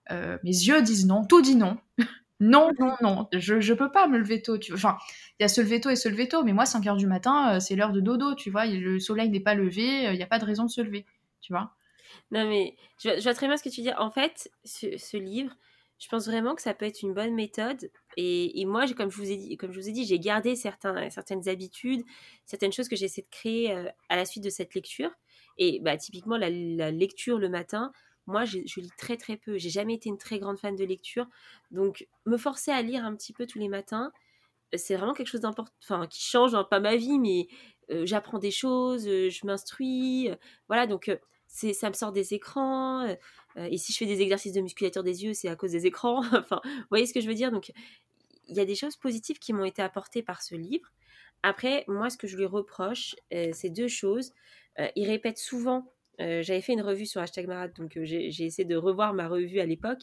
Euh, 0.10 0.40
mes 0.44 0.50
yeux 0.50 0.82
disent 0.82 1.06
non. 1.06 1.24
Tout 1.24 1.42
dit 1.44 1.56
non. 1.56 1.78
Non, 2.44 2.72
non, 2.78 2.94
non, 3.02 3.30
je, 3.32 3.62
je 3.62 3.74
peux 3.74 3.90
pas 3.90 4.08
me 4.10 4.18
lever 4.18 4.42
tôt. 4.42 4.58
Tu... 4.58 4.74
Enfin, 4.74 4.98
il 5.40 5.44
y 5.44 5.46
a 5.46 5.48
se 5.48 5.62
lever 5.62 5.80
tôt 5.80 5.90
et 5.90 5.96
se 5.96 6.10
lever 6.10 6.28
tôt, 6.28 6.44
mais 6.44 6.52
moi, 6.52 6.66
5 6.66 6.86
heures 6.88 6.98
du 6.98 7.08
matin, 7.08 7.56
euh, 7.56 7.60
c'est 7.62 7.78
l'heure 7.78 7.94
de 7.94 8.02
dodo, 8.02 8.36
tu 8.36 8.52
vois. 8.52 8.66
Le 8.66 9.00
soleil 9.00 9.30
n'est 9.30 9.40
pas 9.40 9.56
levé, 9.56 10.08
euh, 10.08 10.12
il 10.12 10.18
n'y 10.18 10.24
a 10.24 10.28
pas 10.28 10.40
de 10.40 10.46
raison 10.46 10.66
de 10.66 10.70
se 10.70 10.82
lever, 10.82 11.06
tu 11.40 11.54
vois. 11.54 11.72
Non, 12.32 12.46
mais 12.46 12.76
je, 13.02 13.22
vois 13.24 13.34
très 13.34 13.48
bien 13.48 13.56
ce 13.56 13.64
que 13.64 13.70
tu 13.70 13.80
dis. 13.80 13.94
En 13.94 14.12
fait, 14.12 14.52
ce, 14.66 15.16
livre, 15.16 15.56
je 16.00 16.10
pense 16.10 16.28
vraiment 16.28 16.54
que 16.54 16.62
ça 16.62 16.74
peut 16.74 16.86
être 16.86 17.02
une 17.02 17.14
bonne 17.14 17.34
méthode. 17.34 17.90
Et, 18.18 18.66
moi, 18.66 18.88
comme 18.92 19.10
je 19.10 19.16
vous 19.16 19.32
ai 19.32 19.38
dit, 19.38 19.56
comme 19.56 19.72
je 19.72 19.80
vous 19.80 19.88
ai 19.88 19.94
dit, 19.94 20.06
j'ai 20.06 20.20
gardé 20.20 20.58
certains, 20.58 21.10
certaines 21.12 21.48
habitudes, 21.48 22.04
certaines 22.46 22.74
choses 22.74 22.90
que 22.90 22.98
j'essaie 22.98 23.22
de 23.22 23.30
créer 23.32 23.72
euh, 23.72 23.86
à 24.10 24.18
la 24.18 24.26
suite 24.26 24.44
de 24.44 24.50
cette 24.50 24.76
lecture. 24.76 25.12
Et 25.58 25.80
bah, 25.80 25.96
typiquement, 25.96 26.36
la 26.36 26.50
lecture 26.92 27.38
le 27.38 27.48
matin, 27.48 27.94
moi, 28.26 28.46
je, 28.46 28.58
lis 28.58 28.92
très 28.98 29.18
très 29.18 29.38
peu. 29.38 29.58
J'ai 29.58 29.70
jamais 29.70 29.96
été 29.96 30.10
une 30.10 30.18
très 30.18 30.40
grande 30.40 30.58
fan 30.58 30.76
de 30.76 30.86
lecture. 30.86 31.28
Donc, 31.72 32.08
me 32.26 32.38
forcer 32.38 32.72
à 32.72 32.82
lire 32.82 33.04
un 33.06 33.16
petit 33.16 33.34
peu 33.34 33.46
tous 33.46 33.60
les 33.60 33.68
matins, 33.68 34.12
euh, 34.74 34.78
c'est 34.78 34.96
vraiment 34.96 35.14
quelque 35.14 35.28
chose 35.28 35.42
d'important, 35.42 35.74
enfin, 35.84 36.08
qui 36.08 36.22
change, 36.22 36.56
hein, 36.56 36.64
pas 36.64 36.80
ma 36.80 36.96
vie, 36.96 37.20
mais 37.20 37.48
euh, 37.92 38.06
j'apprends 38.06 38.40
des 38.40 38.52
choses, 38.52 39.08
euh, 39.08 39.30
je 39.30 39.46
m'instruis. 39.46 40.30
voilà, 40.68 40.88
donc 40.88 41.12
c'est, 41.48 41.74
ça 41.74 41.90
me 41.90 41.94
sort 41.94 42.12
des 42.12 42.34
écrans. 42.34 43.06
et 43.58 43.78
si 43.78 43.94
je 43.94 43.98
fais 43.98 44.06
des 44.06 44.22
exercices 44.22 44.54
de 44.54 44.62
musculature 44.62 45.04
des 45.04 45.24
yeux, 45.26 45.34
c'est 45.34 45.50
à 45.50 45.56
cause 45.56 45.72
des 45.72 45.86
écrans. 45.86 46.20
enfin, 46.34 46.62
vous 46.64 46.86
voyez 46.90 47.06
ce 47.06 47.14
que 47.14 47.22
je 47.22 47.28
veux 47.28 47.36
dire? 47.36 47.52
Donc, 47.52 47.72
il 48.48 48.56
y 48.56 48.60
a 48.60 48.66
des 48.66 48.76
choses 48.76 48.98
positives 48.98 49.40
qui 49.40 49.54
m'ont 49.54 49.66
été 49.66 49.82
apportées 49.82 50.24
par 50.24 50.42
ce 50.42 50.56
livre. 50.56 50.92
Après, 51.44 51.84
moi, 51.88 52.10
ce 52.10 52.18
que 52.18 52.28
je 52.28 52.38
lui 52.38 52.46
reproche, 52.46 53.16
c'est 53.32 53.70
deux 53.70 53.88
choses. 53.88 54.34
il 54.96 55.08
répète 55.08 55.38
souvent 55.38 55.94
j'avais 56.20 56.62
fait 56.62 56.74
une 56.74 56.82
revue 56.82 57.06
sur 57.06 57.22
hashtag 57.22 57.48
Marat, 57.48 57.70
donc 57.70 57.98
euh, 57.98 58.06
j'ai 58.06 58.44
essayé 58.44 58.66
de 58.66 58.76
revoir 58.76 59.14
ma 59.14 59.28
revue 59.28 59.60
à 59.60 59.66
l'époque. 59.66 60.02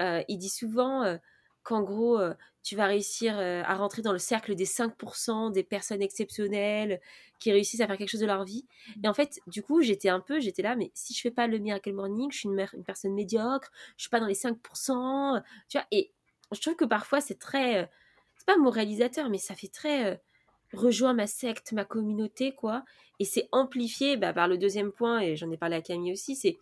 Euh, 0.00 0.22
il 0.28 0.38
dit 0.38 0.48
souvent 0.48 1.18
qu'en 1.62 1.82
gros, 1.82 2.20
tu 2.62 2.76
vas 2.76 2.86
réussir 2.86 3.38
à 3.38 3.74
rentrer 3.74 4.02
dans 4.02 4.12
le 4.12 4.18
cercle 4.18 4.54
des 4.54 4.66
5% 4.66 5.52
des 5.52 5.62
personnes 5.62 6.02
exceptionnelles 6.02 7.00
qui 7.40 7.52
réussissent 7.52 7.80
à 7.80 7.86
faire 7.86 7.96
quelque 7.96 8.10
chose 8.10 8.20
de 8.20 8.26
leur 8.26 8.44
vie. 8.44 8.66
Et 9.02 9.08
en 9.08 9.14
fait, 9.14 9.40
du 9.46 9.62
coup, 9.62 9.80
j'étais 9.82 10.08
un 10.08 10.20
peu, 10.20 10.38
j'étais 10.40 10.62
là, 10.62 10.76
mais 10.76 10.90
si 10.94 11.14
je 11.14 11.20
fais 11.20 11.30
pas 11.30 11.46
le 11.46 11.58
Miracle 11.58 11.92
Morning, 11.92 12.30
je 12.30 12.38
suis 12.38 12.48
une, 12.48 12.66
une 12.74 12.84
personne 12.84 13.14
médiocre, 13.14 13.70
je 13.96 14.02
suis 14.02 14.10
pas 14.10 14.20
dans 14.20 14.26
les 14.26 14.34
5%, 14.34 15.42
tu 15.68 15.78
vois. 15.78 15.86
Et 15.90 16.12
je 16.52 16.60
trouve 16.60 16.76
que 16.76 16.84
parfois, 16.84 17.20
c'est 17.20 17.38
très, 17.38 17.90
c'est 18.36 18.46
pas 18.46 18.56
moralisateur, 18.56 19.28
mais 19.28 19.38
ça 19.38 19.54
fait 19.54 19.68
très 19.68 20.20
rejoins 20.72 21.14
ma 21.14 21.26
secte, 21.26 21.72
ma 21.72 21.84
communauté, 21.84 22.52
quoi. 22.52 22.84
Et 23.18 23.24
c'est 23.24 23.48
amplifié 23.52 24.16
bah, 24.16 24.32
par 24.32 24.48
le 24.48 24.58
deuxième 24.58 24.92
point, 24.92 25.20
et 25.20 25.36
j'en 25.36 25.50
ai 25.50 25.56
parlé 25.56 25.76
à 25.76 25.82
Camille 25.82 26.12
aussi, 26.12 26.36
c'est 26.36 26.58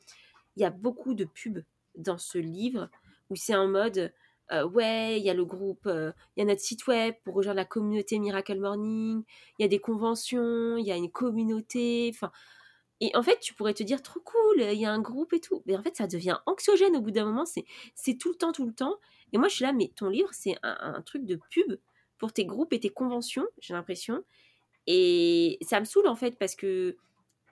il 0.57 0.63
y 0.63 0.65
a 0.65 0.71
beaucoup 0.71 1.15
de 1.15 1.25
pubs 1.25 1.65
dans 1.97 2.19
ce 2.19 2.39
livre 2.39 2.89
où 3.31 3.37
c'est 3.37 3.57
en 3.57 3.69
mode 3.69 4.13
euh, 4.53 4.67
ouais, 4.69 5.19
il 5.19 5.25
y 5.25 5.31
a 5.31 5.35
le 5.35 5.45
groupe, 5.45 5.87
euh, 5.87 6.13
il 6.37 6.41
y 6.41 6.43
a 6.43 6.47
notre 6.47 6.61
site 6.61 6.87
web 6.87 7.15
pour 7.25 7.35
rejoindre 7.35 7.57
la 7.57 7.65
communauté 7.65 8.19
Miracle 8.19 8.59
Morning, 8.61 9.23
il 9.59 9.63
y 9.63 9.65
a 9.65 9.69
des 9.69 9.79
conventions, 9.79 10.77
il 10.77 10.87
y 10.87 10.93
a 10.93 10.97
une 10.97 11.11
communauté, 11.11 12.11
enfin. 12.15 12.31
Et 13.01 13.11
en 13.17 13.23
fait, 13.23 13.41
tu 13.41 13.55
pourrais 13.55 13.75
te 13.75 13.83
dire 13.83 14.03
trop 14.03 14.21
cool, 14.21 14.63
il 14.63 14.79
y 14.79 14.87
a 14.87 14.93
un 14.93 15.01
groupe 15.01 15.33
et 15.33 15.41
tout. 15.41 15.63
Mais 15.67 15.77
en 15.77 15.83
fait, 15.83 15.97
ça 15.97 16.07
devient 16.07 16.39
anxiogène 16.47 16.97
au 16.97 17.01
bout 17.01 17.11
d'un 17.11 17.25
moment, 17.25 17.45
c'est 17.45 18.19
tout 18.19 18.31
le 18.31 18.37
temps, 18.37 18.53
tout 18.53 18.67
le 18.67 18.73
temps. 18.73 18.97
Et 19.33 19.39
moi, 19.39 19.49
je 19.49 19.57
suis 19.57 19.65
là, 19.65 19.73
mais 19.73 19.91
ton 19.97 20.09
livre, 20.09 20.29
c'est 20.33 20.57
un, 20.63 20.95
un, 20.95 21.03
truc 21.03 21.25
de 21.25 21.39
pub 21.51 21.77
pour 22.25 22.33
tes 22.33 22.47
groupes 22.47 22.73
et 22.73 22.81
tes 22.81 22.89
conventions, 22.89 23.45
j'ai 23.61 23.75
l'impression. 23.75 24.25
Et 24.87 25.59
ça 25.61 25.79
me 25.79 25.85
saoule 25.85 26.09
en 26.09 26.17
fait 26.17 26.39
parce 26.39 26.55
que 26.55 26.97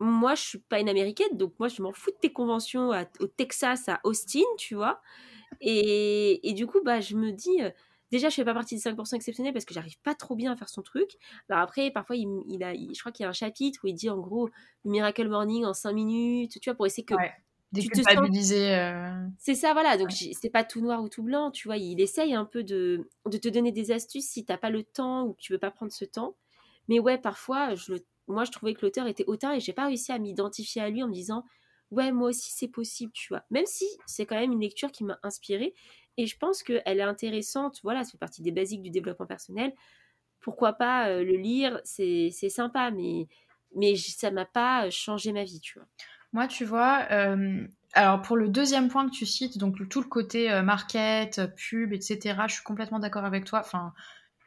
moi, 0.01 0.35
je 0.35 0.41
suis 0.41 0.59
pas 0.61 0.81
une 0.81 0.89
américaine, 0.89 1.37
donc 1.37 1.53
moi, 1.59 1.69
je 1.69 1.83
m'en 1.83 1.93
fous 1.93 2.11
de 2.11 2.17
tes 2.17 2.33
conventions 2.33 2.91
au 3.21 3.27
Texas, 3.27 3.91
à 3.91 4.01
Austin, 4.03 4.41
tu 4.57 4.75
vois. 4.75 5.03
Et, 5.61 6.49
et, 6.49 6.55
du 6.55 6.67
coup, 6.67 6.81
bah, 6.83 7.01
je 7.03 7.17
me 7.17 7.33
dis, 7.33 7.59
déjà, 8.11 8.31
je 8.31 8.35
fais 8.35 8.47
pas 8.47 8.55
partie 8.55 8.77
des 8.77 8.81
5% 8.81 9.15
exceptionnels 9.15 9.53
parce 9.53 9.67
que 9.67 9.75
j'arrive 9.75 10.01
pas 10.01 10.15
trop 10.15 10.37
bien 10.37 10.53
à 10.53 10.57
faire 10.57 10.71
son 10.71 10.81
truc. 10.81 11.11
Alors 11.51 11.63
après, 11.63 11.91
parfois, 11.91 12.17
il, 12.17 12.27
il 12.49 12.65
a, 12.65 12.73
je 12.73 12.99
crois 12.99 13.13
qu'il 13.13 13.25
y 13.25 13.27
a 13.27 13.29
un 13.29 13.35
chapitre 13.35 13.81
où 13.85 13.89
il 13.89 13.95
dit 13.95 14.09
en 14.09 14.17
gros 14.17 14.49
le 14.87 14.91
Miracle 14.91 15.29
Morning 15.29 15.67
en 15.67 15.75
5 15.75 15.93
minutes, 15.93 16.59
tu 16.63 16.71
vois, 16.71 16.77
pour 16.77 16.87
essayer 16.87 17.05
que. 17.05 17.15
Sens... 17.81 18.53
Euh... 18.53 19.27
C'est 19.39 19.55
ça, 19.55 19.73
voilà. 19.73 19.97
Donc, 19.97 20.11
c'est 20.13 20.51
pas 20.51 20.65
tout 20.65 20.81
noir 20.81 21.03
ou 21.03 21.09
tout 21.09 21.23
blanc, 21.23 21.51
tu 21.51 21.69
vois. 21.69 21.79
Il 21.79 22.01
essaye 22.01 22.35
un 22.35 22.45
peu 22.45 22.63
de, 22.63 23.09
de 23.27 23.39
te 23.39 23.49
donner 23.49 23.73
des 23.73 23.93
astuces 23.93 24.29
si 24.29 24.45
t'as 24.45 24.59
pas 24.59 24.71
le 24.71 24.85
temps 24.85 25.25
ou 25.25 25.33
que 25.33 25.41
tu 25.41 25.53
veux 25.53 25.59
pas 25.59 25.71
prendre 25.71 25.93
ce 25.93 26.05
temps. 26.05 26.37
Mais 26.89 26.99
ouais, 26.99 27.19
parfois, 27.19 27.75
je 27.75 27.93
le 27.93 28.07
moi, 28.29 28.45
je 28.45 28.53
trouvais 28.53 28.75
que 28.75 28.83
l'auteur 28.83 29.07
était 29.07 29.25
hautain 29.27 29.53
et 29.53 29.61
j'ai 29.61 29.73
pas 29.73 29.87
réussi 29.87 30.13
à 30.13 30.19
m'identifier 30.19 30.83
à 30.83 30.89
lui 30.89 31.03
en 31.03 31.09
me 31.09 31.13
disant 31.13 31.45
ouais, 31.91 32.13
moi 32.13 32.31
aussi 32.31 32.51
c'est 32.53 32.69
possible, 32.69 33.13
tu 33.13 33.29
vois. 33.29 33.45
Même 33.51 33.67
si 33.67 33.85
c'est 34.07 34.27
quand 34.27 34.37
même 34.39 34.53
une 34.53 34.61
lecture 34.61 34.91
qui 34.93 35.05
m'a 35.05 35.19
inspirée 35.23 35.75
et 36.17 36.27
je 36.27 36.37
pense 36.39 36.63
qu'elle 36.63 36.83
est 36.87 37.03
intéressante. 37.03 37.81
Voilà, 37.83 38.05
ça 38.05 38.13
fait 38.13 38.19
partie 38.19 38.43
des 38.43 38.53
basiques 38.53 38.83
du 38.83 38.91
développement 38.91 39.27
personnel. 39.27 39.73
Pourquoi 40.41 40.73
pas 40.73 41.09
euh, 41.09 41.25
le 41.25 41.37
lire 41.37 41.81
C'est 41.85 42.31
sympa, 42.31 42.91
mais, 42.91 43.29
mais 43.77 43.97
ça 43.97 44.31
m'a 44.31 44.47
pas 44.47 44.91
changé 44.91 45.33
ma 45.33 45.45
vie, 45.45 45.61
tu 45.61 45.79
vois. 45.79 45.89
Moi, 46.33 46.47
tu 46.49 46.65
vois, 46.65 47.07
euh, 47.11 47.67
alors 47.93 48.23
pour 48.23 48.37
le 48.37 48.49
deuxième 48.49 48.89
point 48.89 49.07
que 49.07 49.15
tu 49.15 49.27
cites, 49.27 49.59
donc 49.59 49.89
tout 49.89 50.01
le 50.01 50.09
côté 50.09 50.51
euh, 50.51 50.63
market, 50.63 51.41
pub, 51.57 51.93
etc., 51.93 52.37
je 52.49 52.55
suis 52.55 52.63
complètement 52.63 52.99
d'accord 52.99 53.25
avec 53.25 53.45
toi. 53.45 53.61
Enfin, 53.61 53.93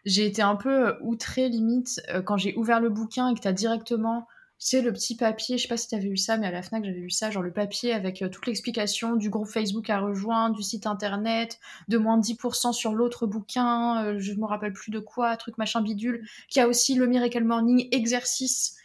j'ai 0.06 0.25
été 0.25 0.42
un 0.42 0.56
peu 0.56 0.89
euh, 0.89 0.94
outrée 1.01 1.50
limite 1.50 2.01
euh, 2.10 2.22
quand 2.22 2.38
j'ai 2.38 2.56
ouvert 2.56 2.80
le 2.80 2.89
bouquin 2.89 3.30
et 3.30 3.36
que 3.36 3.39
tu 3.39 3.48
as 3.48 3.54
directement, 3.54 4.27
tu 4.60 4.68
sais, 4.68 4.82
le 4.82 4.94
petit 4.94 5.18
papier, 5.18 5.58
je 5.58 5.63
sais 5.63 5.68
pas 5.68 5.77
si 5.77 5.88
tu 5.88 5.96
avais 5.96 6.10
vu 6.10 6.18
ça, 6.18 6.38
mais 6.38 6.48
à 6.48 6.51
la 6.51 6.62
FNAC 6.62 6.86
j'avais 6.86 7.00
vu 7.00 7.10
ça, 7.10 7.32
genre 7.32 7.44
le 7.44 7.51
papier 7.51 7.92
avec 7.92 8.22
euh, 8.22 8.30
toute 8.30 8.46
l'explication 8.46 9.15
du 9.15 9.30
groupe 9.30 9.48
Facebook 9.48 9.89
à 9.89 10.00
rejoindre, 10.00 10.56
du 10.56 10.63
site 10.63 10.86
internet, 10.86 11.60
de 11.88 11.98
moins 11.98 12.18
de 12.18 12.24
10% 12.24 12.72
sur 12.72 12.94
l'autre 12.94 13.25
bouquin, 13.25 14.18
je 14.20 14.34
me 14.34 14.46
rappelle 14.46 14.74
plus 14.74 14.92
de 14.92 15.00
quoi, 15.00 15.36
truc 15.38 15.58
machin 15.58 15.82
bidule, 15.82 16.25
qui 16.50 16.60
a 16.60 16.68
aussi 16.68 16.96
le 16.96 17.08
Miracle 17.08 17.44
Morning 17.44 17.88
exercice. 17.92 18.75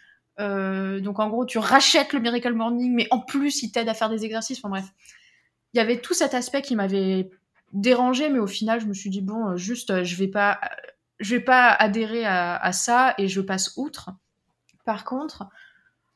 Donc 1.01 1.19
en 1.19 1.29
gros, 1.29 1.45
tu 1.45 1.59
rachètes 1.59 2.13
le 2.13 2.21
Miracle 2.21 2.53
Morning, 2.55 2.95
mais 2.95 3.09
en 3.11 3.21
plus, 3.21 3.63
il 3.63 3.73
t'aide 3.73 3.89
à 3.89 3.95
faire 3.95 4.09
des 4.09 4.25
exercices. 4.25 4.59
Enfin 4.59 4.69
bref, 4.69 4.87
il 5.75 5.79
y 5.79 5.81
avait 5.81 6.01
tout 6.01 6.15
cet 6.15 6.35
aspect 6.35 6.63
qui 6.63 6.77
m'avait 6.77 7.31
dérangé, 7.73 8.29
mais 8.29 8.39
au 8.39 8.47
final, 8.47 8.81
je 8.81 8.87
me 8.87 8.95
suis 8.95 9.11
dit 9.11 9.21
bon, 9.21 9.57
juste, 9.57 10.03
je 10.05 10.17
vais 10.17 10.29
pas 10.29 10.61
je 11.21 11.37
vais 11.37 11.43
pas 11.43 11.69
adhérer 11.69 12.25
à, 12.25 12.73
ça 12.73 13.15
et 13.19 13.29
je 13.29 13.41
passe 13.41 13.75
outre. 13.77 14.11
Par 14.85 15.05
contre, 15.05 15.45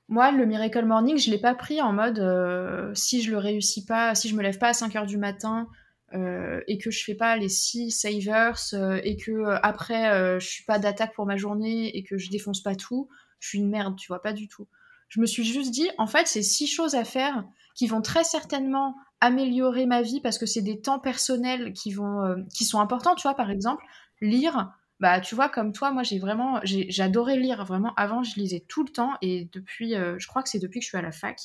moi, 0.09 0.33
le 0.33 0.47
Miracle 0.47 0.85
Morning, 0.85 1.19
je 1.19 1.31
l'ai 1.31 1.39
pas 1.39 1.55
pris 1.55 1.81
en 1.81 1.93
mode 1.93 2.19
euh, 2.19 2.93
si 2.95 3.23
je 3.23 3.31
le 3.31 3.39
réussis 3.39 3.85
pas, 3.85 4.15
si 4.15 4.29
je 4.29 4.35
me 4.35 4.43
lève 4.43 4.59
pas 4.59 4.69
à 4.69 4.73
5 4.73 4.97
heures 4.97 5.07
du 5.07 5.19
matin 5.19 5.69
euh, 6.15 6.61
et 6.67 6.79
que 6.79 6.91
je 6.91 7.05
fais 7.05 7.15
pas 7.15 7.37
les 7.37 7.49
6 7.49 7.91
savers 7.91 8.59
euh, 8.73 9.01
et 9.05 9.17
que 9.17 9.57
après 9.63 10.41
je 10.41 10.47
suis 10.47 10.65
pas 10.65 10.79
d'attaque 10.79 11.15
pour 11.15 11.27
ma 11.27 11.37
journée 11.37 11.97
et 11.97 12.03
que 12.03 12.17
je 12.19 12.31
défonce 12.31 12.63
pas 12.63 12.75
tout, 12.75 13.09
je 13.45 13.51
suis 13.51 13.59
une 13.59 13.69
merde, 13.69 13.97
tu 13.97 14.09
vois, 14.09 14.23
pas 14.23 14.33
du 14.33 14.49
tout. 14.49 14.67
Je 15.09 15.21
me 15.21 15.27
suis 15.27 15.45
juste 15.45 15.71
dit, 15.71 15.89
en 15.99 16.07
fait, 16.07 16.27
c'est 16.27 16.43
six 16.43 16.67
choses 16.67 16.95
à 16.95 17.05
faire 17.05 17.45
qui 17.75 17.87
vont 17.87 18.01
très 18.01 18.25
certainement 18.25 18.97
améliorer 19.21 19.85
ma 19.87 20.03
vie 20.03 20.21
parce 20.21 20.39
que 20.39 20.47
c'est 20.47 20.63
des 20.63 20.81
temps 20.81 20.99
personnels 20.99 21.73
qui 21.73 21.93
vont, 21.93 22.47
qui 22.53 22.65
sont 22.65 22.81
importants, 22.81 23.15
tu 23.15 23.23
vois, 23.23 23.35
par 23.35 23.51
exemple, 23.51 23.85
lire, 24.21 24.73
bah 25.01 25.21
tu 25.21 25.35
vois 25.35 25.49
comme 25.49 25.73
toi 25.73 25.91
moi 25.91 26.03
j'ai 26.03 26.19
vraiment 26.19 26.61
j'adorais 26.65 27.37
lire. 27.37 27.65
Vraiment 27.65 27.93
avant 27.97 28.23
je 28.23 28.39
lisais 28.39 28.65
tout 28.67 28.85
le 28.85 28.91
temps 28.91 29.13
et 29.23 29.49
depuis 29.53 29.95
euh, 29.95 30.17
je 30.19 30.27
crois 30.29 30.43
que 30.43 30.49
c'est 30.49 30.59
depuis 30.59 30.81
que 30.81 30.85
je 30.85 30.89
suis 30.89 30.99
à 30.99 31.03
la 31.03 31.13
fac 31.13 31.39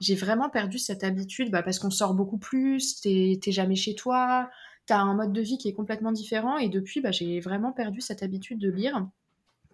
j'ai 0.00 0.14
vraiment 0.14 0.48
perdu 0.48 0.78
cette 0.78 1.04
habitude 1.04 1.50
bah, 1.50 1.62
parce 1.62 1.78
qu'on 1.78 1.90
sort 1.90 2.14
beaucoup 2.14 2.38
plus 2.38 3.00
t'es 3.00 3.38
jamais 3.48 3.76
chez 3.76 3.94
toi 3.94 4.50
t'as 4.86 4.98
un 4.98 5.14
mode 5.14 5.32
de 5.32 5.40
vie 5.40 5.58
qui 5.58 5.68
est 5.68 5.74
complètement 5.74 6.12
différent 6.12 6.58
et 6.58 6.68
depuis 6.68 7.00
bah, 7.00 7.10
j'ai 7.10 7.40
vraiment 7.40 7.72
perdu 7.72 8.00
cette 8.00 8.22
habitude 8.22 8.58
de 8.58 8.70
lire 8.70 9.06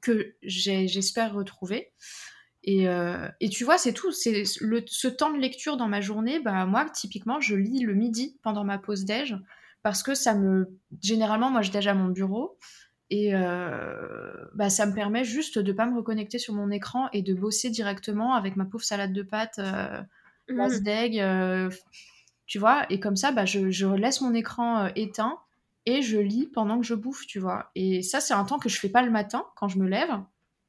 que 0.03 0.35
j'espère 0.43 1.35
retrouver 1.35 1.93
et, 2.63 2.89
euh, 2.89 3.29
et, 3.41 3.49
tu 3.49 3.65
vois 3.65 3.79
c'est 3.79 3.93
tout 3.93 4.13
c'est 4.13 4.45
ce 4.45 5.09
temps 5.09 5.33
de 5.33 5.39
lecture 5.39 5.77
dans 5.77 5.89
ma 5.89 6.01
journée 6.01 6.41
bah 6.41 6.67
moi 6.67 6.87
typiquement 6.91 7.41
je 7.41 7.55
lis 7.55 7.83
le 7.83 7.95
midi 7.95 8.39
pendant 8.43 8.65
ma 8.65 8.79
pause 8.79 9.05
déj 9.05 9.37
parce 9.83 10.03
que 10.03 10.15
ça 10.15 10.35
me 10.35 10.77
généralement 11.03 11.51
moi 11.51 11.63
je 11.63 11.71
déj 11.71 11.87
à 11.87 11.95
mon 11.95 12.09
bureau 12.09 12.59
et 13.09 13.35
euh, 13.35 14.33
bah, 14.55 14.69
ça 14.69 14.87
me 14.87 14.95
permet 14.95 15.25
juste 15.25 15.59
de 15.59 15.73
pas 15.73 15.87
me 15.87 15.97
reconnecter 15.97 16.39
sur 16.39 16.55
mon 16.55 16.71
écran 16.71 17.09
et 17.13 17.23
de 17.23 17.35
bosser 17.35 17.71
directement 17.71 18.35
avec 18.35 18.57
ma 18.57 18.65
pauvre 18.65 18.85
salade 18.85 19.13
de 19.13 19.23
pâtes, 19.23 19.61
euh, 19.61 20.03
mmh. 20.49 21.21
euh 21.21 21.71
tu 22.47 22.59
vois? 22.61 22.87
Et 22.91 23.01
comme 23.01 23.17
ça, 23.17 23.33
bah, 23.33 23.45
je, 23.45 23.71
je 23.71 23.87
laisse 23.87 24.21
mon 24.21 24.33
écran 24.35 24.89
éteint 24.95 25.39
et 25.87 26.03
je 26.03 26.19
lis 26.19 26.47
pendant 26.47 26.79
que 26.79 26.87
je 26.87 26.95
bouffe, 26.95 27.27
tu 27.27 27.39
vois. 27.39 27.71
Et 27.75 28.03
ça, 28.03 28.21
c'est 28.21 28.35
un 28.35 28.45
temps 28.45 28.59
que 28.59 28.69
je 28.69 28.79
fais 28.79 28.89
pas 28.89 29.03
le 29.03 29.11
matin 29.11 29.45
quand 29.57 29.69
je 29.69 29.79
me 29.79 29.89
lève, 29.89 30.11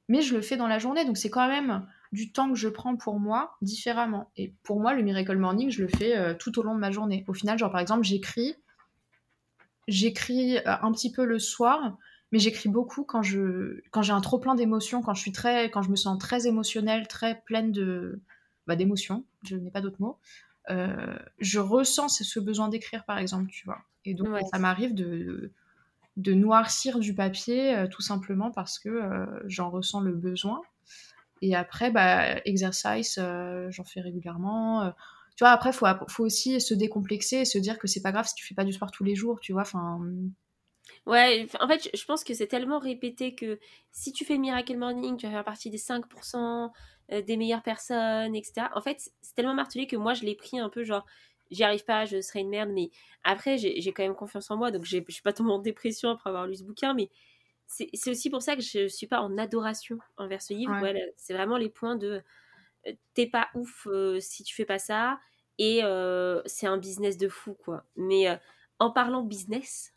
mais 0.07 0.21
je 0.21 0.35
le 0.35 0.41
fais 0.41 0.57
dans 0.57 0.67
la 0.67 0.79
journée. 0.79 1.05
Donc 1.05 1.17
c'est 1.17 1.29
quand 1.29 1.47
même 1.47 1.85
du 2.11 2.31
temps 2.31 2.49
que 2.49 2.55
je 2.55 2.69
prends 2.69 2.95
pour 2.95 3.19
moi 3.19 3.57
différemment. 3.61 4.31
Et 4.37 4.53
pour 4.63 4.79
moi, 4.79 4.93
le 4.93 5.03
Miracle 5.03 5.37
Morning, 5.37 5.69
je 5.69 5.81
le 5.81 5.87
fais 5.87 6.37
tout 6.37 6.57
au 6.59 6.63
long 6.63 6.75
de 6.75 6.79
ma 6.79 6.91
journée. 6.91 7.25
Au 7.27 7.33
final, 7.33 7.57
genre 7.57 7.71
par 7.71 7.81
exemple, 7.81 8.03
j'écris, 8.03 8.55
j'écris 9.87 10.59
un 10.65 10.91
petit 10.91 11.11
peu 11.11 11.25
le 11.25 11.39
soir 11.39 11.97
mais 12.31 12.39
j'écris 12.39 12.69
beaucoup 12.69 13.03
quand 13.03 13.21
je 13.21 13.81
quand 13.91 14.01
j'ai 14.01 14.13
un 14.13 14.21
trop 14.21 14.39
plein 14.39 14.55
d'émotions, 14.55 15.01
quand 15.01 15.13
je 15.13 15.21
suis 15.21 15.31
très 15.31 15.69
quand 15.69 15.81
je 15.81 15.89
me 15.89 15.95
sens 15.95 16.17
très 16.19 16.47
émotionnelle, 16.47 17.07
très 17.07 17.41
pleine 17.41 17.71
de 17.71 18.21
bah, 18.65 18.75
d'émotions, 18.75 19.23
je 19.43 19.55
n'ai 19.55 19.71
pas 19.71 19.81
d'autres 19.81 20.01
mots. 20.01 20.19
Euh, 20.69 21.17
je 21.39 21.59
ressens 21.59 22.09
ce 22.09 22.39
besoin 22.39 22.69
d'écrire 22.69 23.05
par 23.05 23.17
exemple, 23.17 23.49
tu 23.51 23.65
vois. 23.65 23.79
Et 24.05 24.13
donc 24.13 24.27
ça 24.51 24.59
m'arrive 24.59 24.93
de 24.93 25.51
de 26.17 26.33
noircir 26.33 26.97
du 26.97 27.13
papier 27.13 27.75
euh, 27.75 27.87
tout 27.87 28.01
simplement 28.01 28.49
parce 28.49 28.79
que 28.79 28.89
euh, 28.89 29.25
j'en 29.45 29.69
ressens 29.69 30.01
le 30.01 30.13
besoin. 30.13 30.61
Et 31.43 31.55
après, 31.55 31.91
bah, 31.91 32.39
exercice, 32.45 33.19
j'en 33.69 33.83
fais 33.83 34.01
régulièrement. 34.01 34.91
tu 35.35 35.43
vois, 35.43 35.51
après, 35.51 35.71
faut, 35.71 35.85
faut 36.07 36.25
aussi 36.25 36.59
se 36.59 36.73
décomplexer 36.73 37.37
et 37.37 37.45
se 37.45 37.59
dire 37.59 37.77
que 37.77 37.85
c'est 37.85 38.01
pas 38.01 38.11
grave 38.11 38.25
si 38.25 38.33
tu 38.33 38.43
fais 38.43 38.55
pas 38.55 38.65
du 38.65 38.73
sport 38.73 38.89
tous 38.89 39.03
les 39.03 39.13
jours, 39.13 39.39
tu 39.39 39.53
vois. 39.53 39.61
Enfin, 39.61 40.01
Ouais, 41.05 41.47
en 41.59 41.67
fait, 41.67 41.89
je 41.93 42.05
pense 42.05 42.23
que 42.23 42.33
c'est 42.33 42.47
tellement 42.47 42.79
répété 42.79 43.33
que 43.35 43.59
si 43.91 44.11
tu 44.11 44.25
fais 44.25 44.37
Miracle 44.37 44.77
Morning, 44.77 45.15
tu 45.17 45.25
vas 45.25 45.31
faire 45.31 45.43
partie 45.43 45.69
des 45.69 45.77
5% 45.77 46.71
euh, 47.11 47.21
des 47.21 47.37
meilleures 47.37 47.63
personnes, 47.63 48.35
etc. 48.35 48.67
En 48.75 48.81
fait, 48.81 49.09
c'est 49.21 49.35
tellement 49.35 49.53
martelé 49.53 49.87
que 49.87 49.95
moi, 49.95 50.13
je 50.13 50.23
l'ai 50.23 50.35
pris 50.35 50.59
un 50.59 50.69
peu 50.69 50.83
genre, 50.83 51.05
j'y 51.51 51.63
arrive 51.63 51.85
pas, 51.85 52.05
je 52.05 52.21
serai 52.21 52.39
une 52.39 52.49
merde, 52.49 52.69
mais 52.73 52.89
après, 53.23 53.57
j'ai 53.57 53.93
quand 53.93 54.03
même 54.03 54.15
confiance 54.15 54.51
en 54.51 54.57
moi, 54.57 54.71
donc 54.71 54.85
je 54.85 55.01
suis 55.09 55.21
pas 55.21 55.33
tombée 55.33 55.51
en 55.51 55.59
dépression 55.59 56.09
après 56.09 56.29
avoir 56.29 56.47
lu 56.47 56.55
ce 56.55 56.63
bouquin, 56.63 56.93
mais 56.93 57.09
c'est 57.67 58.09
aussi 58.09 58.29
pour 58.29 58.41
ça 58.41 58.55
que 58.55 58.61
je 58.61 58.87
suis 58.87 59.07
pas 59.07 59.21
en 59.21 59.37
adoration 59.37 59.97
envers 60.15 60.41
ce 60.41 60.53
livre. 60.53 60.73
c'est 61.17 61.33
vraiment 61.33 61.57
les 61.57 61.69
points 61.69 61.97
de 61.97 62.21
euh, 62.87 62.93
t'es 63.13 63.27
pas 63.27 63.49
ouf 63.55 63.87
euh, 63.87 64.19
si 64.21 64.43
tu 64.43 64.55
fais 64.55 64.65
pas 64.65 64.79
ça, 64.79 65.19
et 65.57 65.81
c'est 66.45 66.67
un 66.67 66.77
business 66.77 67.17
de 67.17 67.27
fou, 67.29 67.55
quoi. 67.55 67.83
Mais 67.95 68.27
en 68.79 68.91
parlant 68.91 69.23
business, 69.23 69.95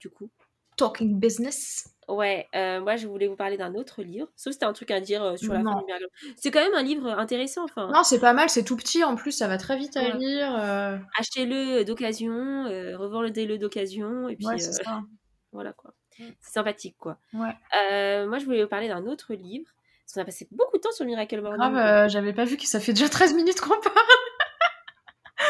du 0.00 0.08
coup, 0.08 0.30
Talking 0.76 1.18
Business. 1.18 1.92
Ouais, 2.08 2.48
euh, 2.54 2.80
moi 2.80 2.96
je 2.96 3.06
voulais 3.06 3.28
vous 3.28 3.36
parler 3.36 3.56
d'un 3.56 3.74
autre 3.74 4.02
livre. 4.02 4.28
Sauf 4.36 4.52
c'était 4.52 4.66
un 4.66 4.72
truc 4.72 4.90
à 4.90 5.00
dire 5.00 5.22
euh, 5.22 5.36
sur 5.36 5.52
la 5.52 5.62
fin 5.62 5.78
du 5.78 5.84
Miracle. 5.84 6.08
C'est 6.36 6.50
quand 6.50 6.60
même 6.60 6.74
un 6.74 6.82
livre 6.82 7.08
intéressant. 7.08 7.64
Enfin. 7.64 7.88
Non, 7.92 8.02
c'est 8.02 8.18
pas 8.18 8.32
mal, 8.32 8.50
c'est 8.50 8.64
tout 8.64 8.76
petit 8.76 9.04
en 9.04 9.14
plus, 9.14 9.32
ça 9.32 9.48
va 9.48 9.56
très 9.56 9.78
vite 9.78 9.96
à 9.96 10.08
lire. 10.10 10.54
Euh. 10.58 10.98
Achetez-le 11.18 11.84
d'occasion, 11.84 12.64
revendez-le 12.98 13.56
d'occasion, 13.58 14.28
et 14.28 14.36
puis 14.36 14.46
voilà 15.52 15.72
quoi. 15.72 15.94
C'est 16.10 16.34
sympathique 16.40 16.96
quoi. 16.98 17.18
Ouais. 17.32 18.26
moi 18.26 18.38
je 18.38 18.44
voulais 18.44 18.62
vous 18.62 18.68
parler 18.68 18.88
d'un 18.88 19.06
autre 19.06 19.34
livre. 19.34 19.70
Parce 20.04 20.14
qu'on 20.14 20.20
a 20.22 20.24
passé 20.24 20.48
beaucoup 20.50 20.76
de 20.76 20.82
temps 20.82 20.90
sur 20.90 21.04
le 21.04 21.10
Miracle 21.10 21.40
Morning. 21.40 21.58
Grave, 21.58 22.08
j'avais 22.10 22.32
pas 22.34 22.44
vu 22.44 22.56
que 22.56 22.66
ça 22.66 22.80
fait 22.80 22.92
déjà 22.92 23.08
13 23.08 23.34
minutes 23.34 23.60
qu'on 23.60 23.80
parle. 23.80 24.21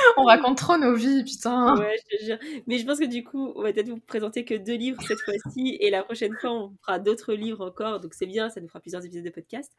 on 0.16 0.24
raconte 0.24 0.58
trop 0.58 0.76
nos 0.76 0.94
vies, 0.94 1.24
putain. 1.24 1.76
Ouais, 1.78 1.96
je 1.98 2.16
te 2.16 2.24
jure. 2.24 2.38
Mais 2.66 2.78
je 2.78 2.86
pense 2.86 2.98
que 2.98 3.04
du 3.04 3.24
coup, 3.24 3.52
on 3.56 3.62
va 3.62 3.72
peut-être 3.72 3.88
vous 3.88 4.00
présenter 4.00 4.44
que 4.44 4.54
deux 4.54 4.74
livres 4.74 5.00
cette 5.06 5.20
fois-ci. 5.24 5.76
Et 5.80 5.90
la 5.90 6.02
prochaine 6.02 6.34
fois, 6.40 6.52
on 6.52 6.76
fera 6.82 6.98
d'autres 6.98 7.34
livres 7.34 7.66
encore. 7.66 8.00
Donc 8.00 8.14
c'est 8.14 8.26
bien, 8.26 8.48
ça 8.48 8.60
nous 8.60 8.68
fera 8.68 8.80
plusieurs 8.80 9.04
épisodes 9.04 9.24
de 9.24 9.30
podcast. 9.30 9.72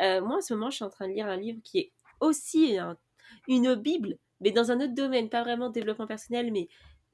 Euh, 0.00 0.20
moi, 0.20 0.36
en 0.36 0.40
ce 0.40 0.54
moment, 0.54 0.70
je 0.70 0.76
suis 0.76 0.84
en 0.84 0.90
train 0.90 1.08
de 1.08 1.14
lire 1.14 1.26
un 1.26 1.36
livre 1.36 1.60
qui 1.62 1.78
est 1.78 1.92
aussi 2.20 2.76
une 3.48 3.74
Bible, 3.74 4.16
mais 4.40 4.50
dans 4.50 4.70
un 4.70 4.80
autre 4.80 4.94
domaine. 4.94 5.28
Pas 5.28 5.42
vraiment 5.42 5.70
développement 5.70 6.06
personnel, 6.06 6.52
mais 6.52 6.68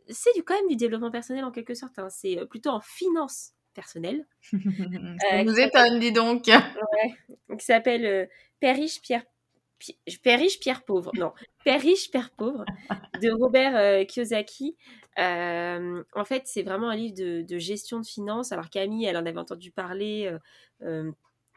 c'est 0.09 0.31
quand 0.45 0.55
même 0.55 0.69
du 0.69 0.77
développement 0.77 1.11
personnel 1.11 1.45
en 1.45 1.51
quelque 1.51 1.75
sorte. 1.75 1.99
Hein. 1.99 2.09
C'est 2.11 2.39
euh, 2.39 2.47
plutôt 2.47 2.71
en 2.71 2.81
finance 2.81 3.53
personnelle. 3.75 4.27
ça 4.51 4.57
euh, 4.57 5.45
vous 5.45 5.59
étonne, 5.59 6.01
dis 6.01 6.13
donc. 6.13 6.47
Ouais. 6.47 7.57
Qui 7.57 7.65
s'appelle 7.65 8.29
Père 8.61 8.77
riche, 8.77 9.01
Pierre 9.01 9.25
Père 10.23 10.39
riche, 10.39 10.61
Pierre 10.61 10.85
pauvre. 10.85 11.11
Non, 11.15 11.33
Père 11.65 11.81
riche, 11.81 12.11
Père 12.11 12.31
pauvre 12.31 12.65
de 13.21 13.31
Robert 13.31 13.77
euh, 13.77 14.05
Kiyosaki. 14.05 14.77
Euh, 15.19 16.03
en 16.15 16.25
fait, 16.25 16.43
c'est 16.47 16.63
vraiment 16.63 16.91
un 16.91 16.97
livre 16.97 17.15
de, 17.15 17.59
gestion 17.59 18.01
de 18.01 18.07
finances. 18.07 18.53
Alors 18.53 18.71
Camille, 18.71 19.07
elle 19.07 19.17
en 19.17 19.27
avait 19.27 19.39
entendu 19.39 19.71
parler. 19.71 20.37
Euh, 20.83 21.11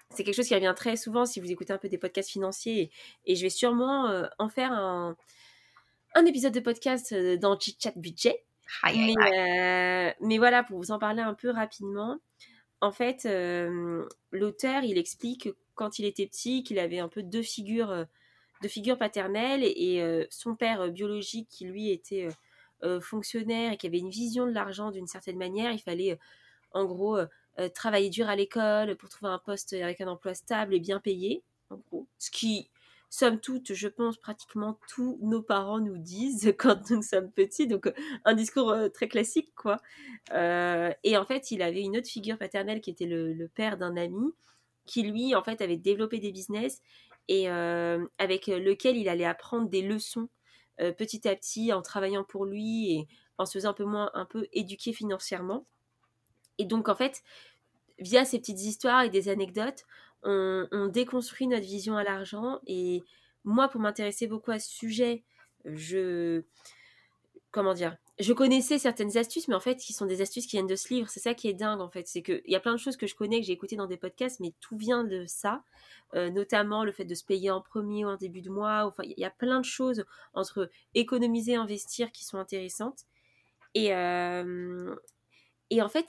c'est 0.09 0.23
quelque 0.23 0.35
chose 0.35 0.47
qui 0.47 0.55
revient 0.55 0.73
très 0.75 0.95
souvent 0.95 1.25
si 1.25 1.39
vous 1.39 1.51
écoutez 1.51 1.73
un 1.73 1.77
peu 1.77 1.89
des 1.89 1.97
podcasts 1.97 2.29
financiers. 2.29 2.91
Et, 3.25 3.35
je 3.35 3.41
vais 3.41 3.49
sûrement 3.49 4.27
en 4.37 4.49
faire 4.49 4.71
un, 4.71 5.15
un, 6.15 6.25
épisode 6.25 6.53
de 6.53 6.59
podcast 6.59 7.13
dans 7.39 7.59
Chit 7.59 7.77
Chat 7.81 7.97
Budget. 7.97 8.43
Mais, 8.83 10.15
mais, 10.21 10.37
voilà, 10.37 10.63
pour 10.63 10.77
vous 10.77 10.91
en 10.91 10.99
parler 10.99 11.21
un 11.21 11.33
peu 11.33 11.49
rapidement, 11.49 12.19
en 12.81 12.91
fait, 12.91 13.27
l'auteur, 14.31 14.83
il 14.83 14.97
explique 14.97 15.49
quand 15.75 15.99
il 15.99 16.05
était 16.05 16.27
petit 16.27 16.63
qu'il 16.63 16.79
avait 16.79 16.99
un 16.99 17.07
peu 17.07 17.23
deux 17.23 17.41
figures, 17.41 18.05
deux 18.61 18.69
figures 18.69 18.97
paternelles 18.97 19.63
et, 19.63 20.27
son 20.29 20.55
père 20.55 20.89
biologique 20.89 21.47
qui 21.49 21.65
lui 21.65 21.91
était 21.91 22.29
fonctionnaire 23.01 23.73
et 23.73 23.77
qui 23.77 23.87
avait 23.87 23.99
une 23.99 24.09
vision 24.09 24.45
de 24.45 24.51
l'argent 24.51 24.91
d'une 24.91 25.07
certaine 25.07 25.37
manière, 25.37 25.71
il 25.71 25.79
fallait 25.79 26.17
en 26.73 26.85
gros 26.85 27.17
travailler 27.73 28.09
dur 28.09 28.29
à 28.29 28.35
l'école 28.35 28.95
pour 28.97 29.09
trouver 29.09 29.31
un 29.31 29.39
poste 29.39 29.73
avec 29.73 30.01
un 30.01 30.07
emploi 30.07 30.33
stable 30.33 30.73
et 30.73 30.79
bien 30.79 30.99
payé, 30.99 31.43
en 31.69 31.77
gros. 31.89 32.07
Ce 32.17 32.29
qui, 32.31 32.69
somme 33.09 33.39
toute, 33.39 33.73
je 33.73 33.87
pense, 33.87 34.17
pratiquement 34.17 34.79
tous 34.87 35.19
nos 35.21 35.41
parents 35.41 35.79
nous 35.79 35.97
disent 35.97 36.53
quand 36.57 36.89
nous 36.89 37.01
sommes 37.01 37.31
petits. 37.31 37.67
Donc, 37.67 37.91
un 38.25 38.33
discours 38.33 38.75
très 38.93 39.07
classique, 39.07 39.53
quoi. 39.55 39.79
et 40.31 41.17
en 41.17 41.25
fait, 41.25 41.51
il 41.51 41.61
avait 41.61 41.81
une 41.81 41.97
autre 41.97 42.09
figure 42.09 42.37
paternelle 42.37 42.81
qui 42.81 42.89
était 42.89 43.05
le 43.05 43.47
père 43.55 43.77
d'un 43.77 43.95
ami 43.97 44.33
qui 44.85 45.03
lui, 45.03 45.35
en 45.35 45.43
fait, 45.43 45.61
avait 45.61 45.77
développé 45.77 46.19
des 46.19 46.31
business 46.31 46.81
et 47.27 47.49
euh, 47.49 48.05
avec 48.17 48.47
lequel 48.47 48.97
il 48.97 49.07
allait 49.07 49.25
apprendre 49.25 49.69
des 49.69 49.81
leçons 49.81 50.29
euh, 50.81 50.91
petit 50.91 51.27
à 51.27 51.35
petit 51.35 51.71
en 51.71 51.81
travaillant 51.81 52.23
pour 52.23 52.45
lui 52.45 52.93
et 52.93 53.07
en 53.37 53.45
se 53.45 53.53
faisant 53.53 53.69
un 53.69 53.73
peu 53.73 53.85
moins, 53.85 54.11
un 54.13 54.25
peu 54.25 54.47
éduquer 54.51 54.93
financièrement. 54.93 55.65
Et 56.57 56.65
donc, 56.65 56.89
en 56.89 56.95
fait, 56.95 57.23
via 57.99 58.25
ces 58.25 58.39
petites 58.39 58.61
histoires 58.61 59.03
et 59.03 59.09
des 59.09 59.29
anecdotes, 59.29 59.85
on, 60.23 60.67
on 60.71 60.87
déconstruit 60.87 61.47
notre 61.47 61.65
vision 61.65 61.95
à 61.97 62.03
l'argent. 62.03 62.59
Et 62.67 63.03
moi, 63.43 63.67
pour 63.69 63.81
m'intéresser 63.81 64.27
beaucoup 64.27 64.51
à 64.51 64.59
ce 64.59 64.69
sujet, 64.69 65.23
je. 65.65 66.43
Comment 67.51 67.73
dire 67.73 67.95
je 68.19 68.31
connaissais 68.33 68.77
certaines 68.77 69.17
astuces, 69.17 69.47
mais 69.47 69.55
en 69.55 69.59
fait, 69.59 69.77
qui 69.77 69.91
sont 69.91 70.05
des 70.05 70.21
astuces 70.21 70.45
qui 70.45 70.57
viennent 70.57 70.67
de 70.67 70.75
ce 70.75 70.93
livre. 70.93 71.09
C'est 71.09 71.19
ça 71.19 71.33
qui 71.33 71.47
est 71.47 71.53
dingue, 71.53 71.81
en 71.81 71.89
fait. 71.89 72.07
C'est 72.07 72.21
qu'il 72.21 72.43
y 72.45 72.55
a 72.55 72.59
plein 72.59 72.73
de 72.73 72.77
choses 72.77 72.95
que 72.95 73.07
je 73.07 73.15
connais, 73.15 73.39
que 73.39 73.47
j'ai 73.47 73.53
écoutées 73.53 73.75
dans 73.75 73.87
des 73.87 73.97
podcasts, 73.97 74.39
mais 74.39 74.53
tout 74.59 74.77
vient 74.77 75.03
de 75.03 75.25
ça. 75.25 75.63
Euh, 76.15 76.29
notamment 76.29 76.83
le 76.83 76.91
fait 76.91 77.05
de 77.05 77.15
se 77.15 77.23
payer 77.23 77.49
en 77.49 77.59
premier 77.59 78.05
ou 78.05 78.09
en 78.09 78.17
début 78.17 78.41
de 78.41 78.51
mois. 78.51 78.85
Enfin, 78.85 79.01
il 79.03 79.17
y 79.17 79.25
a 79.25 79.31
plein 79.31 79.59
de 79.59 79.65
choses 79.65 80.05
entre 80.35 80.69
économiser 80.93 81.53
et 81.53 81.55
investir 81.55 82.11
qui 82.11 82.23
sont 82.23 82.37
intéressantes. 82.37 83.05
Et, 83.73 83.95
euh, 83.95 84.95
et 85.71 85.81
en 85.81 85.89
fait, 85.89 86.05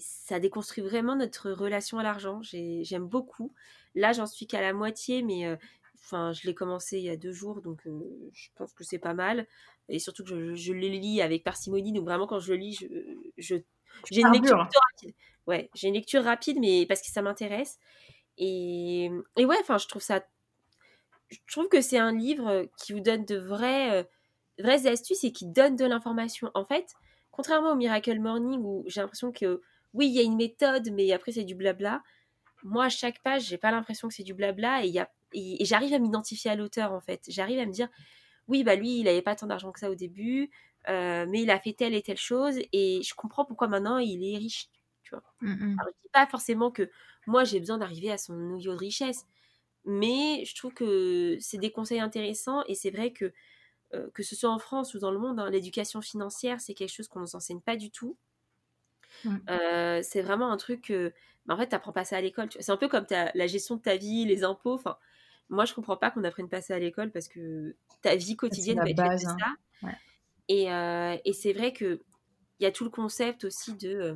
ça 0.00 0.38
déconstruit 0.38 0.82
vraiment 0.84 1.16
notre 1.16 1.50
relation 1.50 1.98
à 1.98 2.02
l'argent. 2.02 2.40
J'aime 2.42 3.06
beaucoup. 3.06 3.54
Là, 3.94 4.12
j'en 4.12 4.26
suis 4.26 4.46
qu'à 4.46 4.60
la 4.60 4.74
moitié, 4.74 5.22
mais 5.22 5.46
euh, 5.46 5.56
enfin, 5.94 6.34
je 6.34 6.46
l'ai 6.46 6.54
commencé 6.54 6.98
il 6.98 7.04
y 7.04 7.10
a 7.10 7.16
deux 7.16 7.32
jours, 7.32 7.62
donc 7.62 7.80
je 7.86 8.48
pense 8.54 8.74
que 8.74 8.84
c'est 8.84 8.98
pas 8.98 9.14
mal 9.14 9.46
et 9.90 9.98
surtout 9.98 10.24
que 10.24 10.30
je, 10.30 10.54
je, 10.54 10.72
le 10.72 10.88
lis 10.88 11.20
avec 11.20 11.44
parcimonie. 11.44 11.92
Donc 11.92 12.04
vraiment, 12.04 12.26
quand 12.26 12.38
je 12.38 12.52
le 12.52 12.58
lis, 12.58 12.78
je, 13.36 13.56
j'ai 14.10 14.20
une 14.20 14.32
lecture 14.32 14.58
rapide. 14.58 15.14
Ouais, 15.46 15.70
j'ai 15.74 15.88
une 15.88 15.94
lecture 15.94 16.22
rapide, 16.22 16.58
mais 16.60 16.86
parce 16.86 17.00
que 17.00 17.08
ça 17.08 17.22
m'intéresse. 17.22 17.78
Et, 18.38 19.10
et 19.36 19.44
ouais, 19.44 19.56
enfin, 19.60 19.78
je 19.78 19.86
trouve 19.86 20.02
ça. 20.02 20.24
Je 21.28 21.38
trouve 21.48 21.68
que 21.68 21.80
c'est 21.80 21.98
un 21.98 22.16
livre 22.16 22.66
qui 22.78 22.92
vous 22.92 23.00
donne 23.00 23.24
de 23.24 23.36
vraies, 23.36 24.00
euh, 24.00 24.04
vraies 24.58 24.86
astuces 24.86 25.24
et 25.24 25.32
qui 25.32 25.46
donne 25.46 25.76
de 25.76 25.84
l'information. 25.84 26.50
En 26.54 26.64
fait, 26.64 26.86
contrairement 27.30 27.72
au 27.72 27.76
Miracle 27.76 28.18
Morning 28.18 28.60
où 28.62 28.84
j'ai 28.86 29.00
l'impression 29.00 29.30
que 29.30 29.60
oui, 29.94 30.06
il 30.08 30.14
y 30.14 30.20
a 30.20 30.22
une 30.22 30.36
méthode, 30.36 30.90
mais 30.92 31.12
après 31.12 31.32
c'est 31.32 31.44
du 31.44 31.54
blabla. 31.54 32.02
Moi, 32.62 32.84
à 32.84 32.88
chaque 32.88 33.22
page, 33.22 33.42
j'ai 33.42 33.58
pas 33.58 33.70
l'impression 33.70 34.08
que 34.08 34.14
c'est 34.14 34.22
du 34.22 34.34
blabla 34.34 34.84
et, 34.84 34.88
y 34.88 34.98
a, 34.98 35.10
et 35.32 35.64
j'arrive 35.64 35.94
à 35.94 35.98
m'identifier 35.98 36.50
à 36.50 36.56
l'auteur 36.56 36.92
en 36.92 37.00
fait. 37.00 37.22
J'arrive 37.28 37.58
à 37.58 37.66
me 37.66 37.72
dire, 37.72 37.88
oui, 38.50 38.64
bah 38.64 38.76
lui, 38.76 38.98
il 39.00 39.04
n'avait 39.04 39.22
pas 39.22 39.36
tant 39.36 39.46
d'argent 39.46 39.72
que 39.72 39.80
ça 39.80 39.90
au 39.90 39.94
début, 39.94 40.50
euh, 40.88 41.26
mais 41.28 41.42
il 41.42 41.50
a 41.50 41.60
fait 41.60 41.72
telle 41.74 41.94
et 41.94 42.02
telle 42.02 42.18
chose, 42.18 42.58
et 42.72 43.02
je 43.02 43.14
comprends 43.14 43.44
pourquoi 43.44 43.68
maintenant 43.68 43.98
il 43.98 44.24
est 44.24 44.36
riche. 44.38 44.68
Tu 45.02 45.10
vois. 45.14 45.22
Mmh 45.40 45.76
je 45.86 45.90
dis 46.04 46.10
pas 46.12 46.26
forcément 46.26 46.70
que 46.70 46.90
moi 47.26 47.44
j'ai 47.44 47.60
besoin 47.60 47.78
d'arriver 47.78 48.10
à 48.12 48.18
son 48.18 48.36
niveau 48.36 48.72
de 48.72 48.78
richesse, 48.78 49.26
mais 49.84 50.44
je 50.46 50.54
trouve 50.56 50.74
que 50.74 51.36
c'est 51.40 51.58
des 51.58 51.72
conseils 51.72 52.00
intéressants, 52.00 52.64
et 52.68 52.74
c'est 52.74 52.90
vrai 52.90 53.12
que 53.12 53.32
euh, 53.94 54.10
que 54.14 54.22
ce 54.24 54.36
soit 54.36 54.50
en 54.50 54.58
France 54.60 54.94
ou 54.94 55.00
dans 55.00 55.12
le 55.12 55.18
monde, 55.18 55.40
hein, 55.40 55.50
l'éducation 55.50 56.02
financière, 56.02 56.60
c'est 56.60 56.74
quelque 56.74 56.92
chose 56.92 57.08
qu'on 57.08 57.20
ne 57.20 57.24
nous 57.26 57.36
enseigne 57.36 57.60
pas 57.60 57.76
du 57.76 57.90
tout. 57.90 58.18
Euh, 59.50 60.00
c'est 60.02 60.22
vraiment 60.22 60.50
un 60.50 60.56
truc 60.56 60.82
que, 60.82 61.12
bah, 61.46 61.54
en 61.54 61.58
fait, 61.58 61.68
tu 61.68 61.74
n'apprends 61.74 61.92
pas 61.92 62.04
ça 62.04 62.16
à 62.16 62.20
l'école. 62.20 62.48
C'est 62.58 62.70
un 62.72 62.76
peu 62.76 62.88
comme 62.88 63.06
la 63.10 63.46
gestion 63.46 63.76
de 63.76 63.82
ta 63.82 63.96
vie, 63.96 64.24
les 64.24 64.44
impôts. 64.44 64.74
Enfin, 64.74 64.98
moi, 65.50 65.64
je 65.64 65.74
comprends 65.74 65.96
pas 65.96 66.10
qu'on 66.10 66.24
apprenne 66.24 66.48
pas 66.48 66.62
ça 66.62 66.76
à 66.76 66.78
l'école 66.78 67.10
parce 67.10 67.28
que 67.28 67.74
ta 68.02 68.14
vie 68.14 68.36
quotidienne 68.36 68.78
va 68.78 68.88
être 68.88 68.96
base, 68.96 69.26
hein. 69.26 69.36
ça. 69.38 69.90
Et, 70.48 70.72
euh, 70.72 71.16
et 71.24 71.32
c'est 71.32 71.52
vrai 71.52 71.72
que 71.72 72.00
il 72.58 72.64
y 72.64 72.66
a 72.66 72.72
tout 72.72 72.84
le 72.84 72.90
concept 72.90 73.44
aussi 73.44 73.74
de 73.74 73.88
euh, 73.88 74.14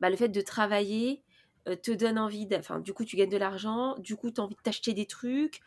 bah, 0.00 0.10
le 0.10 0.16
fait 0.16 0.28
de 0.28 0.40
travailler 0.40 1.22
euh, 1.68 1.76
te 1.76 1.90
donne 1.90 2.18
envie, 2.18 2.48
enfin 2.54 2.80
du 2.80 2.92
coup 2.92 3.04
tu 3.04 3.16
gagnes 3.16 3.30
de 3.30 3.36
l'argent, 3.36 3.96
du 3.98 4.16
coup 4.16 4.30
tu 4.30 4.40
as 4.40 4.44
envie 4.44 4.54
de 4.54 4.60
t'acheter 4.60 4.94
des 4.94 5.06
trucs, 5.06 5.60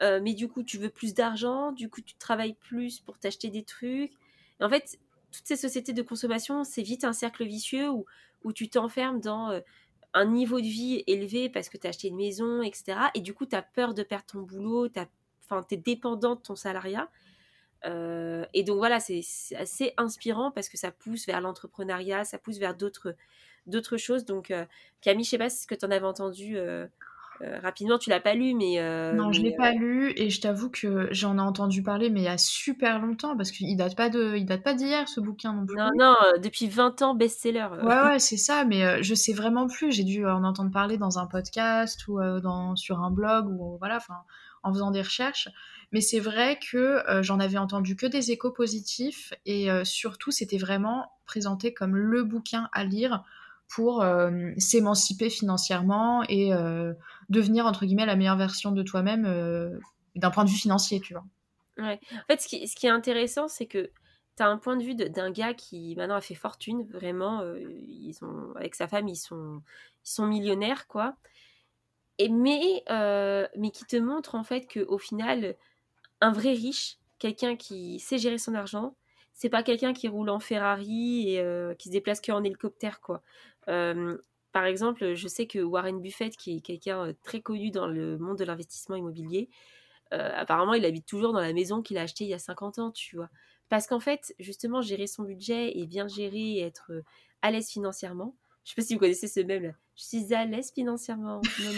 mais 0.00 0.34
du 0.34 0.48
coup 0.48 0.62
tu 0.62 0.78
veux 0.78 0.90
plus 0.90 1.14
d'argent, 1.14 1.72
du 1.72 1.88
coup 1.88 2.00
tu 2.02 2.14
travailles 2.16 2.54
plus 2.54 3.00
pour 3.00 3.18
t'acheter 3.18 3.50
des 3.50 3.64
trucs. 3.64 4.12
Et 4.60 4.64
en 4.64 4.68
fait, 4.68 4.98
toutes 5.30 5.46
ces 5.46 5.56
sociétés 5.56 5.92
de 5.92 6.02
consommation, 6.02 6.64
c'est 6.64 6.82
vite 6.82 7.04
un 7.04 7.12
cercle 7.12 7.44
vicieux 7.44 7.90
où, 7.90 8.04
où 8.44 8.52
tu 8.52 8.68
t'enfermes 8.68 9.20
dans 9.20 9.60
un 10.16 10.24
niveau 10.24 10.60
de 10.60 10.66
vie 10.66 11.04
élevé 11.06 11.50
parce 11.50 11.68
que 11.68 11.76
tu 11.76 11.86
as 11.86 11.90
acheté 11.90 12.08
une 12.08 12.16
maison, 12.16 12.62
etc. 12.62 12.98
Et 13.14 13.20
du 13.20 13.34
coup, 13.34 13.44
tu 13.44 13.54
as 13.54 13.60
peur 13.60 13.92
de 13.92 14.02
perdre 14.02 14.24
ton 14.24 14.40
boulot, 14.40 14.88
tu 14.88 14.98
es 14.98 15.76
dépendant 15.76 16.36
de 16.36 16.40
ton 16.40 16.56
salariat. 16.56 17.10
Euh, 17.84 18.46
et 18.54 18.64
donc 18.64 18.78
voilà, 18.78 18.98
c'est 18.98 19.20
assez 19.56 19.92
inspirant 19.98 20.50
parce 20.50 20.70
que 20.70 20.78
ça 20.78 20.90
pousse 20.90 21.26
vers 21.26 21.42
l'entrepreneuriat, 21.42 22.24
ça 22.24 22.38
pousse 22.38 22.56
vers 22.56 22.74
d'autres 22.74 23.96
choses. 23.98 24.24
Donc 24.24 24.50
euh, 24.50 24.64
Camille, 25.02 25.24
je 25.24 25.30
sais 25.30 25.38
pas 25.38 25.50
ce 25.50 25.66
que 25.66 25.74
tu 25.74 25.84
en 25.84 25.90
avais 25.90 26.06
entendu 26.06 26.56
euh, 26.56 26.86
euh, 27.42 27.58
rapidement, 27.60 27.98
tu 27.98 28.10
l'as 28.10 28.20
pas 28.20 28.34
lu, 28.34 28.54
mais. 28.54 28.78
Euh, 28.78 29.12
non, 29.12 29.32
je 29.32 29.42
l'ai 29.42 29.54
pas 29.54 29.72
lu 29.72 30.12
et 30.16 30.30
je 30.30 30.40
t'avoue 30.40 30.70
que 30.70 31.08
j'en 31.10 31.38
ai 31.38 31.40
entendu 31.40 31.82
parler, 31.82 32.10
mais 32.10 32.20
il 32.20 32.24
y 32.24 32.28
a 32.28 32.38
super 32.38 33.00
longtemps, 33.00 33.36
parce 33.36 33.50
qu'il 33.50 33.76
date 33.76 33.96
pas 33.96 34.08
de, 34.08 34.36
il 34.36 34.46
date 34.46 34.62
pas 34.62 34.74
d'hier 34.74 35.08
ce 35.08 35.20
bouquin 35.20 35.52
non 35.52 35.66
plus. 35.66 35.76
Non, 35.76 35.90
non, 35.96 36.14
euh, 36.24 36.38
depuis 36.38 36.68
20 36.68 37.02
ans 37.02 37.14
best-seller. 37.14 37.68
Ouais, 37.82 38.02
ouais, 38.02 38.18
c'est 38.18 38.36
ça, 38.36 38.64
mais 38.64 39.02
je 39.02 39.14
sais 39.14 39.32
vraiment 39.32 39.66
plus. 39.66 39.92
J'ai 39.92 40.04
dû 40.04 40.26
en 40.26 40.44
entendre 40.44 40.70
parler 40.70 40.98
dans 40.98 41.18
un 41.18 41.26
podcast 41.26 42.06
ou 42.08 42.20
dans, 42.40 42.76
sur 42.76 43.00
un 43.00 43.10
blog 43.10 43.48
ou 43.48 43.76
voilà, 43.78 43.96
enfin, 43.96 44.18
en 44.62 44.72
faisant 44.72 44.90
des 44.90 45.02
recherches. 45.02 45.48
Mais 45.92 46.00
c'est 46.00 46.18
vrai 46.20 46.58
que 46.58 47.02
j'en 47.22 47.38
avais 47.38 47.58
entendu 47.58 47.94
que 47.94 48.06
des 48.06 48.32
échos 48.32 48.50
positifs 48.50 49.32
et 49.44 49.68
surtout, 49.84 50.30
c'était 50.30 50.58
vraiment 50.58 51.12
présenté 51.26 51.72
comme 51.72 51.96
le 51.96 52.24
bouquin 52.24 52.68
à 52.72 52.84
lire 52.84 53.22
pour 53.68 54.04
s'émanciper 54.58 55.28
financièrement 55.28 56.22
et 56.28 56.52
devenir 57.28 57.66
entre 57.66 57.84
guillemets 57.86 58.06
la 58.06 58.16
meilleure 58.16 58.36
version 58.36 58.72
de 58.72 58.82
toi-même 58.82 59.24
euh, 59.26 59.78
d'un 60.14 60.30
point 60.30 60.44
de 60.44 60.50
vue 60.50 60.56
financier, 60.56 61.00
tu 61.00 61.14
vois. 61.14 61.24
Ouais. 61.78 62.00
En 62.12 62.26
fait, 62.28 62.40
ce 62.40 62.48
qui, 62.48 62.66
ce 62.66 62.76
qui 62.76 62.86
est 62.86 62.90
intéressant, 62.90 63.48
c'est 63.48 63.66
que 63.66 63.90
tu 64.36 64.42
as 64.42 64.48
un 64.48 64.58
point 64.58 64.76
de 64.76 64.82
vue 64.82 64.94
d'un 64.94 65.30
gars 65.30 65.54
qui 65.54 65.94
maintenant 65.96 66.16
a 66.16 66.20
fait 66.20 66.34
fortune, 66.34 66.86
vraiment. 66.90 67.40
Euh, 67.40 67.60
ils 67.86 68.14
sont, 68.14 68.52
avec 68.56 68.74
sa 68.74 68.88
femme, 68.88 69.08
ils 69.08 69.16
sont, 69.16 69.62
ils 70.04 70.10
sont 70.10 70.26
millionnaires, 70.26 70.86
quoi. 70.86 71.16
Et 72.18 72.30
mais, 72.30 72.82
euh, 72.88 73.46
mais 73.58 73.70
qui 73.70 73.84
te 73.84 73.96
montre 73.96 74.34
en 74.36 74.44
fait 74.44 74.66
qu'au 74.72 74.96
final, 74.96 75.54
un 76.22 76.32
vrai 76.32 76.52
riche, 76.52 76.98
quelqu'un 77.18 77.56
qui 77.56 77.98
sait 78.00 78.16
gérer 78.16 78.38
son 78.38 78.54
argent, 78.54 78.94
c'est 79.34 79.50
pas 79.50 79.62
quelqu'un 79.62 79.92
qui 79.92 80.08
roule 80.08 80.30
en 80.30 80.40
Ferrari 80.40 81.34
et 81.34 81.44
qui 81.78 81.88
se 81.88 81.92
déplace 81.92 82.22
qu'en 82.22 82.42
hélicoptère, 82.42 83.02
quoi. 83.02 83.22
Par 83.66 84.64
exemple, 84.64 85.14
je 85.14 85.28
sais 85.28 85.46
que 85.46 85.58
Warren 85.58 86.00
Buffett, 86.00 86.36
qui 86.36 86.56
est 86.56 86.60
quelqu'un 86.60 87.12
très 87.22 87.40
connu 87.40 87.70
dans 87.70 87.86
le 87.86 88.16
monde 88.18 88.38
de 88.38 88.44
l'investissement 88.44 88.96
immobilier, 88.96 89.50
apparemment, 90.10 90.74
il 90.74 90.84
habite 90.84 91.06
toujours 91.06 91.32
dans 91.32 91.40
la 91.40 91.52
maison 91.52 91.82
qu'il 91.82 91.98
a 91.98 92.02
achetée 92.02 92.24
il 92.24 92.30
y 92.30 92.34
a 92.34 92.38
50 92.38 92.78
ans, 92.78 92.90
tu 92.90 93.16
vois. 93.16 93.28
Parce 93.68 93.86
qu'en 93.86 94.00
fait, 94.00 94.34
justement, 94.38 94.80
gérer 94.80 95.06
son 95.06 95.24
budget 95.24 95.76
et 95.76 95.86
bien 95.86 96.06
gérer 96.06 96.52
et 96.52 96.60
être 96.60 96.92
à 97.42 97.50
l'aise 97.50 97.68
financièrement. 97.68 98.36
Je 98.64 98.70
sais 98.70 98.74
pas 98.76 98.82
si 98.82 98.94
vous 98.94 99.00
connaissez 99.00 99.28
ce 99.28 99.40
même 99.40 99.62
là. 99.62 99.72
Je 99.94 100.04
suis 100.04 100.34
à 100.34 100.44
l'aise 100.44 100.72
financièrement. 100.72 101.40
non, 101.60 101.72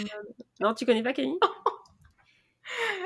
non, 0.59 0.73
tu 0.73 0.85
connais 0.85 1.03
pas 1.03 1.13
Camille? 1.13 1.39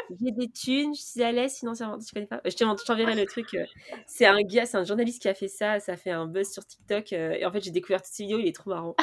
j'ai 0.10 0.32
des 0.32 0.50
thunes, 0.50 0.94
je 0.96 1.02
suis 1.02 1.24
à 1.24 1.32
l'aise 1.32 1.58
financièrement. 1.58 1.98
Tu 2.00 2.14
connais 2.14 2.28
pas 2.28 2.42
Je 2.46 2.56
t'enverrai 2.56 3.16
le 3.16 3.26
truc. 3.26 3.54
Euh, 3.54 3.66
c'est 4.06 4.26
un 4.26 4.42
gars, 4.42 4.66
c'est 4.66 4.78
un 4.78 4.84
journaliste 4.84 5.22
qui 5.22 5.28
a 5.28 5.34
fait 5.34 5.48
ça. 5.48 5.80
Ça 5.80 5.98
fait 5.98 6.12
un 6.12 6.26
buzz 6.26 6.52
sur 6.52 6.66
TikTok. 6.66 7.14
Euh, 7.14 7.32
et 7.32 7.46
en 7.46 7.52
fait, 7.52 7.62
j'ai 7.62 7.72
découvert 7.72 8.02
toutes 8.02 8.14
ces 8.14 8.24
vidéos. 8.24 8.40
Il 8.40 8.48
est 8.48 8.56
trop 8.56 8.70
marrant. 8.70 8.96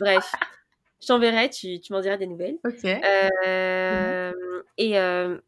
Bref. 0.00 0.32
Je 1.00 1.06
t'enverrai, 1.06 1.48
tu, 1.48 1.80
tu 1.80 1.92
m'en 1.92 2.00
diras 2.00 2.16
des 2.16 2.26
nouvelles. 2.26 2.58
Ok. 2.64 2.84
Euh, 2.84 4.32
et, 4.78 4.98
euh, 4.98 5.38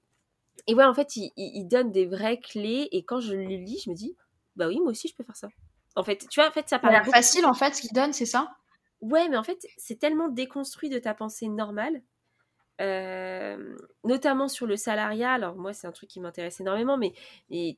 et 0.66 0.74
ouais, 0.74 0.84
en 0.84 0.94
fait, 0.94 1.16
il, 1.16 1.32
il, 1.36 1.66
donne 1.66 1.90
des 1.90 2.06
vraies 2.06 2.38
clés. 2.38 2.88
Et 2.92 3.02
quand 3.02 3.20
je 3.20 3.34
le 3.34 3.42
lis, 3.42 3.82
je 3.84 3.90
me 3.90 3.94
dis, 3.94 4.16
bah 4.56 4.68
oui, 4.68 4.78
moi 4.78 4.90
aussi, 4.90 5.08
je 5.08 5.14
peux 5.14 5.24
faire 5.24 5.36
ça. 5.36 5.48
En 5.96 6.04
fait, 6.04 6.24
tu 6.30 6.40
vois, 6.40 6.48
en 6.48 6.52
fait, 6.52 6.68
ça 6.68 6.78
paraît 6.78 7.02
facile, 7.04 7.46
en 7.46 7.54
fait, 7.54 7.74
ce 7.74 7.80
qu'il 7.80 7.92
donne, 7.92 8.12
c'est 8.12 8.26
ça? 8.26 8.48
Ouais, 9.00 9.28
mais 9.28 9.36
en 9.36 9.42
fait, 9.42 9.66
c'est 9.76 9.98
tellement 9.98 10.28
déconstruit 10.28 10.88
de 10.88 10.98
ta 10.98 11.14
pensée 11.14 11.48
normale. 11.48 12.00
Euh, 12.80 13.76
notamment 14.04 14.48
sur 14.48 14.66
le 14.66 14.76
salariat. 14.76 15.32
Alors 15.32 15.56
moi, 15.56 15.72
c'est 15.72 15.86
un 15.86 15.92
truc 15.92 16.08
qui 16.08 16.20
m'intéresse 16.20 16.60
énormément, 16.60 16.96
mais, 16.96 17.12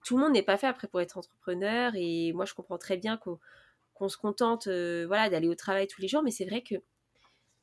tout 0.04 0.16
le 0.16 0.22
monde 0.22 0.32
n'est 0.32 0.42
pas 0.42 0.56
fait 0.56 0.68
après 0.68 0.88
pour 0.88 1.00
être 1.00 1.18
entrepreneur. 1.18 1.92
Et 1.96 2.32
moi, 2.32 2.44
je 2.44 2.54
comprends 2.54 2.78
très 2.78 2.96
bien 2.96 3.16
qu'on 3.18 4.08
se 4.08 4.16
contente 4.16 4.68
voilà, 4.68 5.28
d'aller 5.28 5.48
au 5.48 5.54
travail 5.54 5.86
tous 5.86 6.00
les 6.00 6.08
jours, 6.08 6.22
mais 6.22 6.30
c'est 6.30 6.44
vrai 6.44 6.62
que 6.62 6.76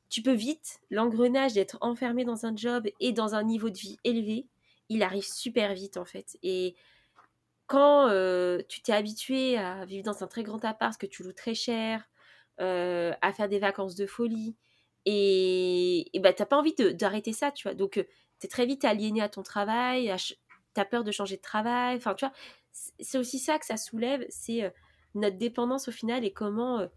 tu 0.09 0.23
peux 0.23 0.33
vite, 0.33 0.79
l'engrenage 0.89 1.53
d'être 1.53 1.77
enfermé 1.81 2.25
dans 2.25 2.45
un 2.45 2.55
job 2.55 2.87
et 2.99 3.13
dans 3.13 3.35
un 3.35 3.43
niveau 3.43 3.69
de 3.69 3.77
vie 3.77 3.97
élevé, 4.03 4.47
il 4.89 5.03
arrive 5.03 5.23
super 5.23 5.73
vite 5.73 5.97
en 5.97 6.05
fait. 6.05 6.37
Et 6.41 6.75
quand 7.67 8.07
euh, 8.07 8.61
tu 8.67 8.81
t'es 8.81 8.91
habitué 8.91 9.57
à 9.57 9.85
vivre 9.85 10.03
dans 10.03 10.23
un 10.23 10.27
très 10.27 10.41
grand 10.41 10.65
appart 10.65 10.99
que 10.99 11.05
tu 11.05 11.21
loues 11.23 11.33
très 11.33 11.53
cher, 11.53 12.09
euh, 12.59 13.13
à 13.21 13.31
faire 13.31 13.47
des 13.47 13.59
vacances 13.59 13.95
de 13.95 14.07
folie, 14.07 14.55
et, 15.05 16.15
et 16.15 16.19
bah, 16.19 16.33
t'as 16.33 16.45
pas 16.45 16.57
envie 16.57 16.75
d'arrêter 16.75 17.33
ça, 17.33 17.51
tu 17.51 17.67
vois. 17.67 17.75
Donc, 17.75 17.97
euh, 17.97 18.03
tu 18.39 18.45
es 18.45 18.49
très 18.49 18.65
vite 18.65 18.85
aliéné 18.85 19.21
à 19.21 19.29
ton 19.29 19.43
travail, 19.43 20.13
tu 20.17 20.81
as 20.81 20.85
peur 20.85 21.03
de 21.03 21.11
changer 21.11 21.37
de 21.37 21.41
travail. 21.41 21.97
Enfin, 21.97 22.13
tu 22.15 22.25
vois, 22.25 22.33
c'est 22.71 23.17
aussi 23.17 23.39
ça 23.39 23.59
que 23.59 23.65
ça 23.65 23.77
soulève, 23.77 24.25
c'est 24.29 24.73
notre 25.15 25.37
dépendance 25.37 25.87
au 25.87 25.91
final 25.91 26.23
et 26.23 26.31
comment 26.31 26.87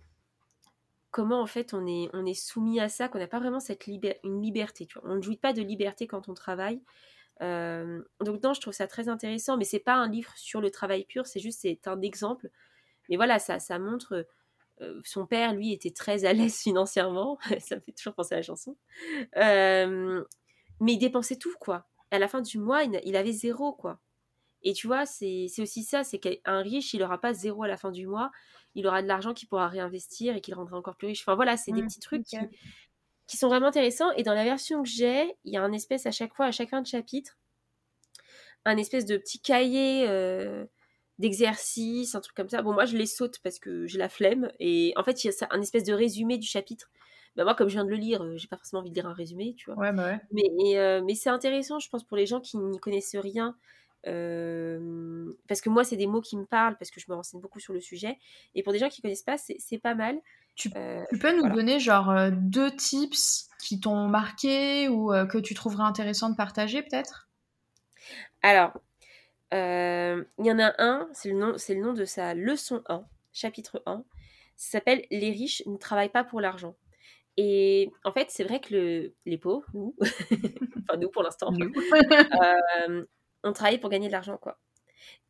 comment 1.12 1.40
en 1.40 1.46
fait 1.46 1.74
on 1.74 1.86
est, 1.86 2.08
on 2.14 2.26
est 2.26 2.34
soumis 2.34 2.80
à 2.80 2.88
ça, 2.88 3.08
qu'on 3.08 3.18
n'a 3.18 3.28
pas 3.28 3.38
vraiment 3.38 3.60
cette 3.60 3.86
une 3.86 4.42
liberté. 4.42 4.86
Tu 4.86 4.98
vois. 4.98 5.08
On 5.08 5.16
ne 5.16 5.22
jouit 5.22 5.36
pas 5.36 5.52
de 5.52 5.62
liberté 5.62 6.08
quand 6.08 6.28
on 6.28 6.34
travaille. 6.34 6.82
Euh, 7.42 8.02
donc 8.20 8.42
non, 8.42 8.54
je 8.54 8.60
trouve 8.60 8.72
ça 8.72 8.88
très 8.88 9.08
intéressant, 9.08 9.56
mais 9.56 9.64
c'est 9.64 9.78
pas 9.78 9.94
un 9.94 10.08
livre 10.08 10.32
sur 10.36 10.60
le 10.60 10.70
travail 10.70 11.04
pur, 11.04 11.26
c'est 11.26 11.40
juste 11.40 11.60
c'est 11.60 11.86
un 11.86 12.00
exemple. 12.00 12.50
Mais 13.08 13.16
voilà, 13.16 13.38
ça, 13.38 13.60
ça 13.60 13.78
montre. 13.78 14.26
Euh, 14.82 15.00
son 15.04 15.26
père, 15.26 15.54
lui, 15.54 15.72
était 15.72 15.90
très 15.90 16.24
à 16.24 16.32
l'aise 16.32 16.56
financièrement. 16.62 17.38
ça 17.60 17.76
me 17.76 17.80
fait 17.80 17.92
toujours 17.92 18.14
penser 18.14 18.34
à 18.34 18.38
la 18.38 18.42
chanson. 18.42 18.76
Euh, 19.36 20.24
mais 20.80 20.94
il 20.94 20.98
dépensait 20.98 21.36
tout, 21.36 21.54
quoi. 21.60 21.86
À 22.10 22.18
la 22.18 22.28
fin 22.28 22.42
du 22.42 22.58
mois, 22.58 22.82
il, 22.84 23.16
avait 23.16 23.32
zéro, 23.32 23.72
quoi. 23.72 23.98
Et 24.62 24.74
tu 24.74 24.86
vois, 24.86 25.06
c'est 25.06 25.46
aussi 25.58 25.82
ça, 25.82 26.04
c'est 26.04 26.18
qu'un 26.18 26.60
riche, 26.60 26.94
il 26.94 27.00
n'aura 27.00 27.20
pas 27.20 27.32
zéro 27.32 27.64
à 27.64 27.68
la 27.68 27.76
fin 27.76 27.90
du 27.90 28.06
mois, 28.06 28.30
il 28.74 28.86
aura 28.86 29.02
de 29.02 29.08
l'argent 29.08 29.34
qu'il 29.34 29.48
pourra 29.48 29.68
réinvestir 29.68 30.36
et 30.36 30.40
qu'il 30.40 30.54
rendra 30.54 30.76
encore 30.76 30.96
plus 30.96 31.08
riche. 31.08 31.22
Enfin 31.22 31.34
voilà, 31.34 31.56
c'est 31.56 31.72
des 31.72 31.82
mmh, 31.82 31.86
petits 31.86 32.00
trucs 32.00 32.24
qui, 33.26 33.36
sont 33.36 33.48
vraiment 33.48 33.66
intéressants. 33.66 34.12
Et 34.12 34.22
dans 34.22 34.34
la 34.34 34.44
version 34.44 34.82
que 34.82 34.88
j'ai, 34.88 35.34
il 35.44 35.52
y 35.52 35.56
a 35.56 35.62
un 35.62 35.72
espèce 35.72 36.06
à 36.06 36.12
chaque 36.12 36.34
fois, 36.34 36.46
à 36.46 36.52
chaque 36.52 36.70
fin 36.70 36.80
de 36.80 36.86
chapitre, 36.86 37.38
un 38.64 38.76
espèce 38.76 39.04
de 39.04 39.16
petit 39.16 39.40
cahier 39.40 40.06
euh, 40.08 40.64
d'exercice, 41.22 42.14
un 42.14 42.20
truc 42.20 42.36
comme 42.36 42.48
ça. 42.48 42.60
Bon, 42.62 42.74
moi 42.74 42.84
je 42.84 42.96
les 42.96 43.06
saute 43.06 43.38
parce 43.42 43.58
que 43.58 43.86
j'ai 43.86 43.98
la 43.98 44.08
flemme. 44.08 44.50
Et 44.58 44.92
en 44.96 45.04
fait, 45.04 45.24
il 45.24 45.28
y 45.28 45.30
a 45.30 45.46
un 45.50 45.62
espèce 45.62 45.84
de 45.84 45.94
résumé 45.94 46.36
du 46.36 46.46
chapitre. 46.46 46.90
Ben, 47.36 47.44
moi, 47.44 47.54
comme 47.54 47.68
je 47.68 47.74
viens 47.74 47.84
de 47.84 47.90
le 47.90 47.96
lire, 47.96 48.22
euh, 48.22 48.36
j'ai 48.36 48.48
pas 48.48 48.56
forcément 48.56 48.80
envie 48.80 48.90
de 48.90 48.94
lire 48.94 49.06
un 49.06 49.14
résumé, 49.14 49.54
tu 49.56 49.70
vois. 49.70 49.80
Ouais, 49.80 49.92
bah 49.92 50.04
ouais. 50.04 50.20
Mais, 50.32 50.78
euh, 50.78 51.00
mais 51.02 51.14
c'est 51.14 51.30
intéressant, 51.30 51.78
je 51.78 51.88
pense, 51.88 52.04
pour 52.04 52.16
les 52.16 52.26
gens 52.26 52.40
qui 52.40 52.58
n'y 52.58 52.78
connaissent 52.78 53.16
rien 53.16 53.56
parce 54.04 55.60
que 55.60 55.68
moi, 55.68 55.84
c'est 55.84 55.94
des 55.94 56.08
mots 56.08 56.20
qui 56.20 56.36
me 56.36 56.44
parlent, 56.44 56.76
parce 56.76 56.90
que 56.90 56.98
je 56.98 57.06
me 57.08 57.14
renseigne 57.14 57.40
beaucoup 57.40 57.60
sur 57.60 57.72
le 57.72 57.80
sujet. 57.80 58.18
Et 58.56 58.64
pour 58.64 58.72
des 58.72 58.80
gens 58.80 58.88
qui 58.88 59.00
ne 59.00 59.02
connaissent 59.02 59.22
pas, 59.22 59.36
c'est 59.38 59.78
pas 59.78 59.94
mal. 59.94 60.18
Tu, 60.56 60.70
peux 60.70 61.36
nous 61.36 61.48
donner 61.54 61.78
genre 61.78 62.12
deux 62.32 62.74
tips 62.74 63.48
qui 63.60 63.78
t'ont 63.78 64.08
marqué 64.08 64.88
ou 64.88 65.12
que 65.30 65.38
tu 65.38 65.54
trouverais 65.54 65.84
intéressant 65.84 66.30
de 66.30 66.34
partager 66.34 66.82
peut-être? 66.82 67.28
Alors, 68.42 68.72
il 69.52 70.46
y 70.46 70.50
en 70.50 70.58
a 70.58 70.74
un, 70.78 71.08
c'est 71.12 71.28
le, 71.30 71.38
nom, 71.38 71.52
le 71.52 71.80
nom 71.80 71.92
de 71.92 72.04
sa 72.04 72.34
leçon 72.34 72.82
1, 72.88 73.04
chapitre 73.32 73.82
1. 73.86 74.04
Ça 74.56 74.78
s'appelle 74.78 75.04
Les 75.10 75.30
riches 75.30 75.62
ne 75.66 75.76
travaillent 75.76 76.08
pas 76.08 76.24
pour 76.24 76.40
l'argent. 76.40 76.76
Et 77.36 77.90
en 78.04 78.12
fait, 78.12 78.30
c'est 78.30 78.44
vrai 78.44 78.60
que 78.60 78.74
le, 78.74 79.14
les 79.24 79.38
pauvres, 79.38 79.66
nous, 79.72 79.94
enfin 80.00 80.98
nous 80.98 81.08
pour 81.08 81.22
l'instant, 81.22 81.50
euh, 81.52 83.06
on 83.42 83.52
travaille 83.52 83.78
pour 83.78 83.90
gagner 83.90 84.08
de 84.08 84.12
l'argent, 84.12 84.36
quoi. 84.36 84.58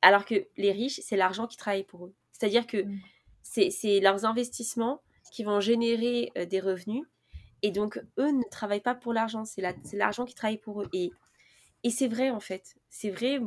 Alors 0.02 0.24
que 0.24 0.46
les 0.56 0.72
riches, 0.72 1.00
c'est 1.02 1.16
l'argent 1.16 1.46
qui 1.46 1.56
travaille 1.56 1.84
pour 1.84 2.06
eux. 2.06 2.14
C'est-à-dire 2.32 2.66
que 2.66 2.82
mm. 2.82 3.70
c'est 3.70 4.00
leurs 4.00 4.24
investissements 4.24 5.02
qui 5.32 5.44
vont 5.44 5.60
générer 5.60 6.32
euh, 6.36 6.44
des 6.44 6.60
revenus. 6.60 7.04
Et 7.62 7.70
donc, 7.70 8.02
eux 8.18 8.32
ne 8.32 8.42
travaillent 8.50 8.80
pas 8.80 8.96
pour 8.96 9.12
l'argent, 9.12 9.44
c'est 9.44 9.62
l'argent 9.92 10.24
qui 10.24 10.34
travaille 10.34 10.58
pour 10.58 10.82
eux. 10.82 10.88
Et, 10.92 11.12
et 11.84 11.90
c'est 11.90 12.08
vrai, 12.08 12.30
en 12.30 12.40
fait. 12.40 12.74
C'est 12.88 13.10
vrai, 13.10 13.38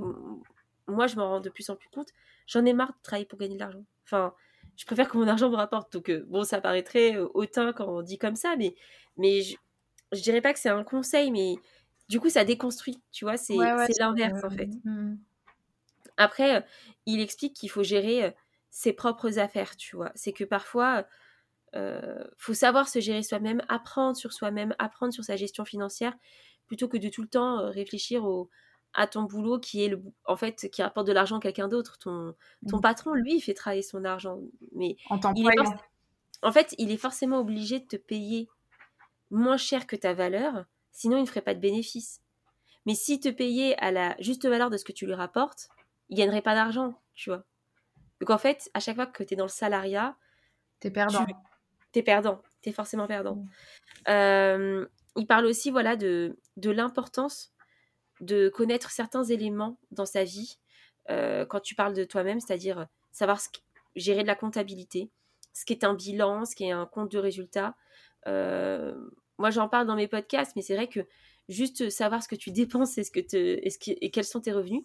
moi, 0.88 1.08
je 1.08 1.16
m'en 1.16 1.30
rends 1.30 1.40
de 1.40 1.50
plus 1.50 1.70
en 1.70 1.76
plus 1.76 1.90
compte. 1.90 2.10
J'en 2.48 2.66
ai 2.66 2.74
marre 2.74 2.90
de 2.90 3.02
travailler 3.04 3.26
pour 3.26 3.40
gagner 3.40 3.56
de 3.56 3.60
l'argent. 3.60 3.84
Enfin, 4.04 4.34
je 4.78 4.86
préfère 4.86 5.10
que 5.10 5.18
mon 5.18 5.28
argent 5.28 5.50
me 5.50 5.56
rapporte. 5.56 5.92
Donc, 5.94 6.10
euh, 6.10 6.26
bon, 6.28 6.44
ça 6.44 6.62
paraîtrait 6.62 7.16
euh, 7.16 7.28
hautain 7.34 7.74
quand 7.74 7.88
on 7.88 8.02
dit 8.02 8.18
comme 8.18 8.36
ça, 8.36 8.56
mais, 8.58 8.76
mais 9.18 9.42
je, 9.42 9.56
je 10.12 10.22
dirais 10.22 10.42
pas 10.42 10.54
que 10.54 10.60
c'est 10.60 10.70
un 10.70 10.84
conseil, 10.84 11.32
mais 11.32 11.56
du 12.10 12.20
coup, 12.20 12.30
ça 12.30 12.44
déconstruit, 12.46 13.02
tu 13.12 13.26
vois, 13.26 13.38
c'est 13.38 13.56
l'inverse 13.56 14.44
en 14.44 14.50
fait. 14.50 14.70
Mmh. 14.84 15.16
Après, 16.18 16.58
euh, 16.58 16.62
il 17.06 17.20
explique 17.20 17.56
qu'il 17.56 17.70
faut 17.70 17.84
gérer 17.84 18.26
euh, 18.26 18.32
ses 18.70 18.94
propres 18.94 19.40
affaires, 19.40 19.76
tu 19.76 19.96
vois. 19.96 20.12
C'est 20.16 20.34
que 20.34 20.44
parfois, 20.44 21.06
faut 22.38 22.54
savoir 22.54 22.88
se 22.88 23.02
gérer 23.02 23.22
soi-même, 23.22 23.62
apprendre 23.68 24.16
sur 24.16 24.32
soi-même, 24.32 24.74
apprendre 24.80 25.12
sur 25.12 25.26
sa 25.26 25.36
gestion 25.36 25.66
financière, 25.66 26.14
plutôt 26.68 26.88
que 26.88 26.96
de 26.96 27.10
tout 27.10 27.22
le 27.22 27.28
temps 27.28 27.70
réfléchir 27.70 28.24
au, 28.24 28.50
à 28.96 29.08
ton 29.08 29.24
boulot 29.24 29.60
qui 29.60 29.84
est 29.84 29.90
le, 29.90 30.02
en 30.26 30.36
fait, 30.36 30.70
qui 30.72 30.82
apporte 30.82 31.08
de 31.08 31.14
l'argent 31.14 31.38
à 31.38 31.42
quelqu'un 31.42 31.68
d'autre. 31.68 31.98
Ton, 31.98 32.36
ton 32.68 32.78
mmh. 32.78 32.82
patron, 32.82 33.14
lui, 33.14 33.36
il 33.36 33.42
fait 33.42 33.54
travailler 33.54 33.82
son 33.82 34.06
argent, 34.06 34.40
mais 34.74 34.98
en, 35.10 35.20
en 36.42 36.52
fait, 36.52 36.74
il 36.78 36.92
est 36.92 36.98
forcément 36.98 37.40
obligé 37.40 37.80
de 37.80 37.86
te 37.86 37.96
payer 37.96 38.48
moins 39.32 39.58
cher 39.58 39.88
que 39.88 39.96
ta 39.96 40.14
valeur 40.14 40.66
Sinon, 40.96 41.18
il 41.18 41.24
ne 41.24 41.26
ferait 41.26 41.42
pas 41.42 41.54
de 41.54 41.60
bénéfice. 41.60 42.22
Mais 42.86 42.96
s'il 42.96 43.20
te 43.20 43.28
payait 43.28 43.76
à 43.80 43.92
la 43.92 44.16
juste 44.20 44.48
valeur 44.48 44.70
de 44.70 44.78
ce 44.78 44.86
que 44.86 44.94
tu 44.94 45.06
lui 45.06 45.14
rapportes, 45.14 45.68
il 46.08 46.18
gagnerait 46.18 46.42
pas 46.42 46.56
d'argent, 46.56 47.02
tu 47.16 47.30
vois. 47.30 47.44
Donc 48.22 48.30
en 48.30 48.38
fait, 48.38 48.72
à 48.74 48.80
chaque 48.80 48.96
fois 48.96 49.06
que 49.06 49.22
tu 49.22 49.34
es 49.34 49.38
dans 49.38 49.44
le 49.44 49.50
salariat, 49.50 50.16
tu 50.80 50.88
es 50.88 50.92
perdant. 50.92 51.26
Tu 51.92 52.00
es 52.00 52.02
perdant, 52.02 52.42
tu 52.62 52.70
es 52.70 52.72
forcément 52.72 53.08
perdant. 53.08 53.36
Mm. 53.36 53.50
Euh, 54.08 54.86
il 55.18 55.28
parle 55.28 55.46
aussi 55.48 55.70
voilà 55.70 55.98
de, 55.98 56.38
de 56.56 56.70
l'importance 56.70 57.54
de 58.22 58.50
connaître 58.50 58.92
certains 58.92 59.24
éléments 59.24 59.78
dans 59.92 60.06
sa 60.06 60.24
vie 60.24 60.58
euh, 61.10 61.46
quand 61.46 61.60
tu 61.60 61.76
parles 61.76 61.94
de 61.94 62.04
toi-même, 62.04 62.40
c'est-à-dire 62.40 62.88
savoir 63.12 63.40
gérer 63.96 64.24
de 64.24 64.28
la 64.28 64.36
comptabilité, 64.36 65.10
ce 65.54 65.66
qui 65.66 65.74
est 65.74 65.84
un 65.84 65.94
bilan, 65.94 66.46
ce 66.46 66.56
qui 66.56 66.66
est 66.66 66.72
un 66.72 66.86
compte 66.86 67.12
de 67.12 67.20
résultat. 67.20 67.76
Euh, 68.28 68.96
moi 69.38 69.52
j'en 69.52 69.70
parle 69.70 69.88
dans 69.88 69.96
mes 69.96 70.08
podcasts, 70.08 70.56
mais 70.56 70.62
c'est 70.62 70.76
vrai 70.76 70.88
que 70.88 71.02
juste 71.50 71.90
savoir 71.90 72.24
ce 72.24 72.28
que 72.28 72.36
tu 72.36 72.52
dépenses 72.52 72.98
et, 72.98 73.04
ce 73.04 73.12
que 73.12 73.20
te, 73.20 73.60
ce 73.70 73.78
et 73.88 74.12
quels 74.12 74.26
sont 74.26 74.42
tes 74.42 74.52
revenus, 74.52 74.84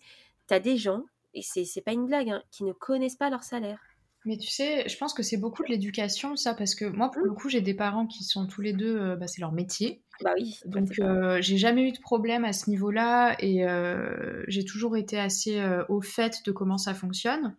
tu 0.48 0.54
as 0.54 0.60
des 0.60 0.76
gens, 0.76 1.04
et 1.34 1.42
c'est 1.42 1.80
pas 1.82 1.92
une 1.92 2.06
blague, 2.06 2.30
hein, 2.30 2.42
qui 2.50 2.64
ne 2.64 2.72
connaissent 2.72 3.16
pas 3.16 3.30
leur 3.30 3.44
salaire. 3.44 3.80
Mais 4.26 4.36
tu 4.36 4.50
sais, 4.50 4.86
je 4.88 4.96
pense 4.98 5.14
que 5.14 5.22
c'est 5.22 5.38
beaucoup 5.38 5.62
de 5.62 5.68
l'éducation, 5.68 6.36
ça, 6.36 6.54
parce 6.54 6.74
que 6.74 6.84
moi, 6.84 7.10
pour 7.10 7.22
le 7.22 7.30
mmh. 7.30 7.34
coup, 7.34 7.48
j'ai 7.48 7.62
des 7.62 7.72
parents 7.72 8.06
qui 8.06 8.24
sont 8.24 8.46
tous 8.46 8.60
les 8.60 8.74
deux, 8.74 8.98
euh, 8.98 9.16
bah, 9.16 9.26
c'est 9.26 9.40
leur 9.40 9.52
métier. 9.52 10.02
Bah 10.22 10.32
oui. 10.36 10.58
Donc, 10.66 10.98
euh, 10.98 11.40
j'ai 11.40 11.56
jamais 11.56 11.88
eu 11.88 11.92
de 11.92 12.00
problème 12.00 12.44
à 12.44 12.52
ce 12.52 12.68
niveau-là 12.68 13.36
et 13.38 13.66
euh, 13.66 14.44
j'ai 14.48 14.64
toujours 14.64 14.96
été 14.96 15.18
assez 15.18 15.62
au 15.88 16.00
fait 16.00 16.44
de 16.44 16.52
comment 16.52 16.78
ça 16.78 16.94
fonctionne. 16.94 17.56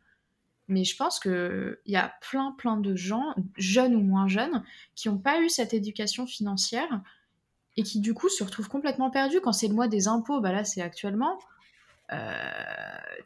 Mais 0.67 0.84
je 0.84 0.95
pense 0.95 1.19
qu'il 1.19 1.78
y 1.86 1.97
a 1.97 2.13
plein, 2.21 2.54
plein 2.58 2.78
de 2.78 2.95
gens, 2.95 3.36
jeunes 3.58 3.95
ou 3.95 4.02
moins 4.02 4.28
jeunes, 4.28 4.63
qui 4.95 5.10
n'ont 5.10 5.17
pas 5.17 5.41
eu 5.41 5.50
cette 5.50 5.74
éducation 5.74 6.26
financière 6.26 7.02
et 7.78 7.84
qui, 7.84 8.00
du 8.00 8.13
coup, 8.13 8.30
se 8.30 8.43
retrouvent 8.43 8.69
complètement 8.69 9.10
perdus. 9.10 9.41
Quand 9.41 9.54
c'est 9.54 9.67
le 9.67 9.74
mois 9.74 9.88
des 9.88 10.08
impôts, 10.08 10.39
bah 10.39 10.52
là, 10.52 10.63
c'est 10.63 10.82
actuellement. 10.82 11.39
Euh, 12.13 12.34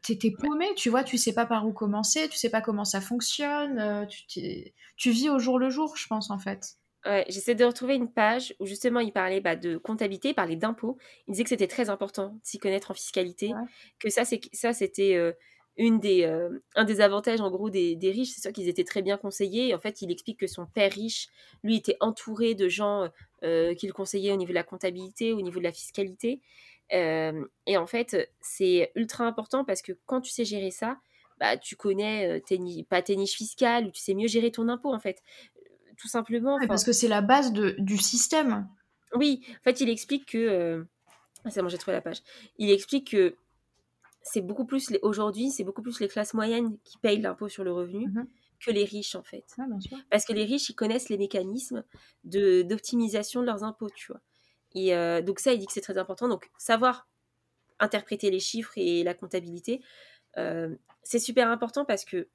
t'es 0.03 0.31
paumé, 0.31 0.67
tu 0.75 0.89
vois, 0.89 1.03
tu 1.03 1.17
sais 1.17 1.33
pas 1.33 1.45
par 1.45 1.65
où 1.67 1.73
commencer, 1.73 2.29
tu 2.29 2.37
sais 2.37 2.49
pas 2.49 2.61
comment 2.61 2.85
ça 2.85 3.01
fonctionne, 3.01 3.79
euh, 3.79 4.05
tu, 4.05 4.71
tu, 4.95 5.09
vis 5.09 5.29
au 5.29 5.39
jour 5.39 5.57
le 5.57 5.71
jour, 5.71 5.97
je 5.97 6.05
pense, 6.07 6.29
en 6.29 6.37
fait. 6.37 6.77
Ouais, 7.05 7.23
j'essaie 7.29 7.53
de 7.53 7.63
retrouver 7.63 7.95
une 7.95 8.11
page 8.11 8.55
où 8.59 8.65
justement 8.65 8.99
il 8.99 9.11
parlait 9.13 9.39
bah, 9.39 9.55
de 9.55 9.77
comptabilité, 9.77 10.29
il 10.29 10.33
parlait 10.33 10.55
d'impôts. 10.55 10.97
Il 11.27 11.31
disait 11.31 11.43
que 11.43 11.49
c'était 11.49 11.67
très 11.67 11.91
important 11.91 12.29
de 12.29 12.39
s'y 12.41 12.57
connaître 12.57 12.89
en 12.89 12.93
fiscalité, 12.95 13.53
que 13.99 14.09
ça, 14.09 14.25
c'était 14.25 15.15
euh, 15.15 15.31
une 15.77 15.99
des, 15.99 16.23
euh, 16.23 16.49
un 16.75 16.85
des 16.85 17.01
avantages 17.01 17.41
en 17.41 17.51
gros 17.51 17.69
des, 17.69 17.97
riches, 18.01 18.29
c'est 18.29 18.41
sûr 18.41 18.53
qu'ils 18.53 18.69
étaient 18.69 18.83
très 18.83 19.01
bien 19.01 19.17
conseillés. 19.17 19.75
En 19.75 19.79
fait, 19.79 20.01
il 20.01 20.11
explique 20.11 20.39
que 20.39 20.47
son 20.47 20.65
père 20.65 20.91
riche, 20.91 21.27
lui, 21.63 21.75
était 21.75 21.97
entouré 21.99 22.55
de 22.55 22.69
gens 22.69 23.09
euh, 23.43 23.73
qu'il 23.75 23.91
conseillait 23.93 24.31
au 24.31 24.37
niveau 24.37 24.49
de 24.49 24.55
la 24.55 24.63
comptabilité, 24.63 25.33
au 25.33 25.41
niveau 25.41 25.59
de 25.59 25.65
la 25.65 25.73
fiscalité. 25.73 26.41
Euh, 26.93 27.45
et 27.65 27.77
en 27.77 27.87
fait, 27.87 28.31
c'est 28.41 28.91
ultra 28.95 29.25
important 29.25 29.65
parce 29.65 29.81
que 29.81 29.91
quand 30.05 30.21
tu 30.21 30.31
sais 30.31 30.45
gérer 30.45 30.71
ça, 30.71 30.97
bah, 31.39 31.57
tu 31.57 31.75
connais 31.75 32.39
tes, 32.41 32.57
pas 32.89 33.01
tes 33.01 33.17
niches 33.17 33.35
fiscales, 33.35 33.87
ou 33.87 33.91
tu 33.91 33.99
sais 34.01 34.13
mieux 34.13 34.27
gérer 34.27 34.51
ton 34.51 34.69
impôt 34.69 34.93
en 34.93 34.99
fait. 34.99 35.21
Tout 35.97 36.07
simplement. 36.07 36.57
parce 36.67 36.83
que 36.83 36.91
c'est 36.91 37.07
la 37.07 37.21
base 37.21 37.53
de, 37.53 37.75
du 37.79 37.97
système. 37.97 38.67
Oui, 39.13 39.41
en 39.49 39.63
fait, 39.63 39.81
il 39.81 39.89
explique 39.89 40.25
que. 40.27 40.85
Ah, 41.43 41.51
c'est 41.51 41.61
bon, 41.61 41.69
j'ai 41.69 41.77
trouvé 41.77 41.95
la 41.95 42.01
page. 42.01 42.21
Il 42.57 42.71
explique 42.71 43.11
que 43.11 43.35
c'est 44.23 44.41
beaucoup 44.41 44.65
plus 44.65 44.91
aujourd'hui, 45.03 45.51
c'est 45.51 45.63
beaucoup 45.63 45.83
plus 45.83 45.99
les 45.99 46.07
classes 46.07 46.33
moyennes 46.33 46.77
qui 46.83 46.97
payent 46.97 47.21
l'impôt 47.21 47.47
sur 47.47 47.63
le 47.63 47.71
revenu 47.71 48.07
mmh 48.07 48.27
que 48.65 48.71
les 48.71 48.85
riches 48.85 49.15
en 49.15 49.23
fait. 49.23 49.45
Ah, 49.59 49.65
Parce 50.09 50.25
que 50.25 50.33
les 50.33 50.43
riches, 50.45 50.69
ils 50.69 50.75
connaissent 50.75 51.09
les 51.09 51.17
mécanismes 51.17 51.83
de 52.23 52.61
d'optimisation 52.61 53.41
de 53.41 53.45
leurs 53.45 53.63
impôts, 53.63 53.89
tu 53.89 54.11
vois. 54.11 54.21
Et 54.73 54.95
euh, 54.95 55.21
donc 55.21 55.39
ça, 55.39 55.53
il 55.53 55.59
dit 55.59 55.65
que 55.65 55.73
c'est 55.73 55.81
très 55.81 55.97
important. 55.97 56.27
Donc 56.27 56.49
savoir 56.57 57.07
interpréter 57.79 58.31
les 58.31 58.39
chiffres 58.39 58.73
et 58.77 59.03
la 59.03 59.13
comptabilité, 59.13 59.81
euh, 60.37 60.75
c'est 61.03 61.19
super 61.19 61.49
important 61.49 61.85
parce 61.85 62.05
que 62.05 62.27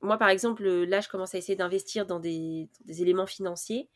moi, 0.00 0.16
par 0.18 0.28
exemple, 0.28 0.64
là, 0.64 1.00
je 1.00 1.08
commence 1.08 1.34
à 1.34 1.38
essayer 1.38 1.56
d'investir 1.56 2.06
dans 2.06 2.20
des, 2.20 2.68
éléments 2.88 3.26
financiers. 3.26 3.88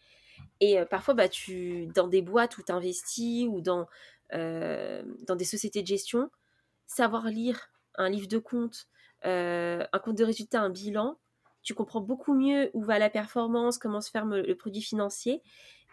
Et 0.61 0.79
euh, 0.79 0.85
parfois, 0.85 1.15
bah, 1.15 1.29
tu, 1.29 1.87
dans 1.95 2.09
des 2.09 2.23
boîtes 2.23 2.59
où 2.59 2.62
tu 2.62 2.73
investis 2.73 3.47
ou 3.49 3.61
dans, 3.61 3.87
dans 4.33 5.37
des 5.37 5.45
sociétés 5.45 5.83
de 5.83 5.87
gestion, 5.87 6.31
savoir 6.87 7.27
lire 7.27 7.71
un 7.97 8.09
livre 8.09 8.29
de 8.29 8.38
compte, 8.38 8.88
euh, 9.25 9.85
un 9.93 9.99
compte 9.99 10.17
de 10.17 10.25
résultat, 10.25 10.61
un 10.61 10.71
bilan, 10.71 11.19
tu 11.62 11.75
comprends 11.75 12.01
beaucoup 12.01 12.35
mieux 12.35 12.71
où 12.75 12.83
va 12.83 12.99
la 12.99 13.11
performance, 13.11 13.79
comment 13.79 14.01
se 14.01 14.11
ferme 14.11 14.41
le 14.41 14.55
produit 14.57 14.83
financier. 14.83 15.43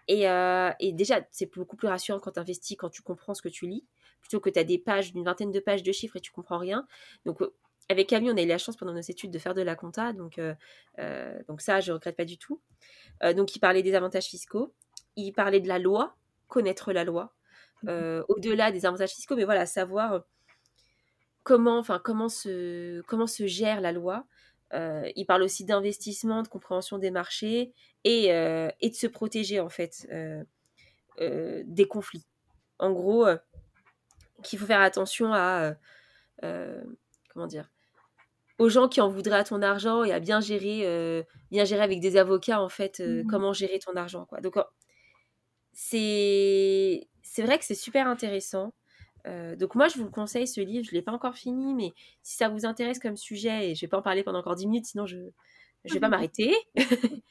Et, 0.07 0.27
euh, 0.27 0.71
déjà, 0.81 1.21
c'est 1.31 1.53
beaucoup 1.53 1.75
plus 1.75 1.87
rassurant 1.87 2.19
quand 2.19 2.31
tu 2.31 2.39
investis, 2.39 2.75
quand 2.77 2.89
tu 2.89 3.03
comprends 3.03 3.35
ce 3.35 3.41
que 3.43 3.49
tu 3.49 3.67
lis, 3.67 3.85
plutôt 4.21 4.39
que 4.39 4.49
tu 4.49 4.57
as 4.57 4.63
des 4.63 4.79
pages, 4.79 5.11
une 5.13 5.23
vingtaine 5.23 5.51
de 5.51 5.59
pages 5.59 5.83
de 5.83 5.91
chiffres 5.91 6.15
et 6.15 6.21
tu 6.21 6.31
comprends 6.31 6.57
rien. 6.57 6.87
Donc, 7.25 7.41
euh, 7.41 7.53
avec 7.89 8.07
Camille, 8.07 8.31
on 8.31 8.37
a 8.37 8.41
eu 8.41 8.47
la 8.47 8.57
chance 8.57 8.77
pendant 8.77 8.93
nos 8.93 9.01
études 9.01 9.31
de 9.31 9.39
faire 9.39 9.53
de 9.53 9.61
la 9.61 9.75
compta, 9.75 10.13
donc, 10.13 10.39
donc 11.47 11.61
ça, 11.61 11.79
je 11.79 11.91
regrette 11.91 12.15
pas 12.15 12.25
du 12.25 12.37
tout. 12.37 12.61
donc, 13.35 13.55
il 13.55 13.59
parlait 13.59 13.81
des 13.81 13.95
avantages 13.95 14.27
fiscaux, 14.27 14.73
il 15.15 15.31
parlait 15.31 15.59
de 15.59 15.67
la 15.67 15.79
loi, 15.79 16.15
connaître 16.47 16.93
la 16.93 17.03
loi, 17.03 17.33
mmh 17.83 18.21
au-delà 18.27 18.71
des 18.71 18.85
avantages 18.85 19.13
fiscaux, 19.13 19.35
mais 19.35 19.45
voilà, 19.45 19.65
savoir 19.65 20.23
comment, 21.43 21.79
enfin, 21.79 21.99
comment, 22.03 22.29
se, 22.29 23.01
comment 23.01 23.25
se 23.25 23.47
gère 23.47 23.81
la 23.81 23.91
loi. 23.91 24.25
Euh, 24.73 25.09
il 25.15 25.25
parle 25.25 25.41
aussi 25.41 25.65
d'investissement, 25.65 26.43
de 26.43 26.47
compréhension 26.47 26.99
des 26.99 27.09
marchés 27.09 27.73
et, 28.03 28.31
euh, 28.33 28.69
et, 28.81 28.91
de 28.91 28.95
se 28.95 29.07
protéger 29.07 29.59
en 29.59 29.69
fait 29.69 30.07
euh, 30.11 31.63
des 31.65 31.87
conflits. 31.87 32.27
En 32.77 32.91
gros, 32.91 33.25
qu'il 34.43 34.59
faut 34.59 34.67
faire 34.67 34.81
attention 34.81 35.33
à 35.33 35.73
comment 36.41 37.47
dire 37.47 37.67
aux 38.59 38.69
gens 38.69 38.87
qui 38.87 39.01
en 39.01 39.09
voudraient 39.09 39.39
à 39.39 39.43
ton 39.43 39.61
argent 39.61 40.03
et 40.03 40.11
à 40.11 40.19
bien 40.19 40.41
gérer, 40.41 41.25
bien 41.49 41.65
gérer 41.65 41.81
avec 41.81 41.99
des 41.99 42.17
avocats 42.17 42.61
en 42.61 42.69
fait 42.69 42.99
mmh 42.99 43.25
comment 43.27 43.53
gérer 43.53 43.79
ton 43.79 43.95
argent 43.95 44.25
quoi. 44.25 44.41
Donc 44.41 44.55
c'est 45.73 47.07
c'est 47.23 47.43
vrai 47.43 47.57
que 47.57 47.65
c'est 47.65 47.75
super 47.75 48.07
intéressant. 48.07 48.73
Euh, 49.27 49.55
donc 49.55 49.75
moi, 49.75 49.87
je 49.87 49.97
vous 49.97 50.05
le 50.05 50.09
conseille, 50.09 50.47
ce 50.47 50.61
livre, 50.61 50.85
je 50.85 50.91
ne 50.91 50.95
l'ai 50.95 51.01
pas 51.01 51.11
encore 51.11 51.35
fini, 51.35 51.73
mais 51.73 51.91
si 52.23 52.35
ça 52.35 52.49
vous 52.49 52.65
intéresse 52.65 52.99
comme 52.99 53.17
sujet, 53.17 53.71
et 53.71 53.75
je 53.75 53.79
ne 53.79 53.81
vais 53.81 53.87
pas 53.87 53.99
en 53.99 54.01
parler 54.01 54.23
pendant 54.23 54.39
encore 54.39 54.55
10 54.55 54.67
minutes, 54.67 54.85
sinon 54.85 55.05
je 55.05 55.17
ne 55.17 55.93
vais 55.93 55.99
pas 55.99 56.09
m'arrêter. 56.09 56.53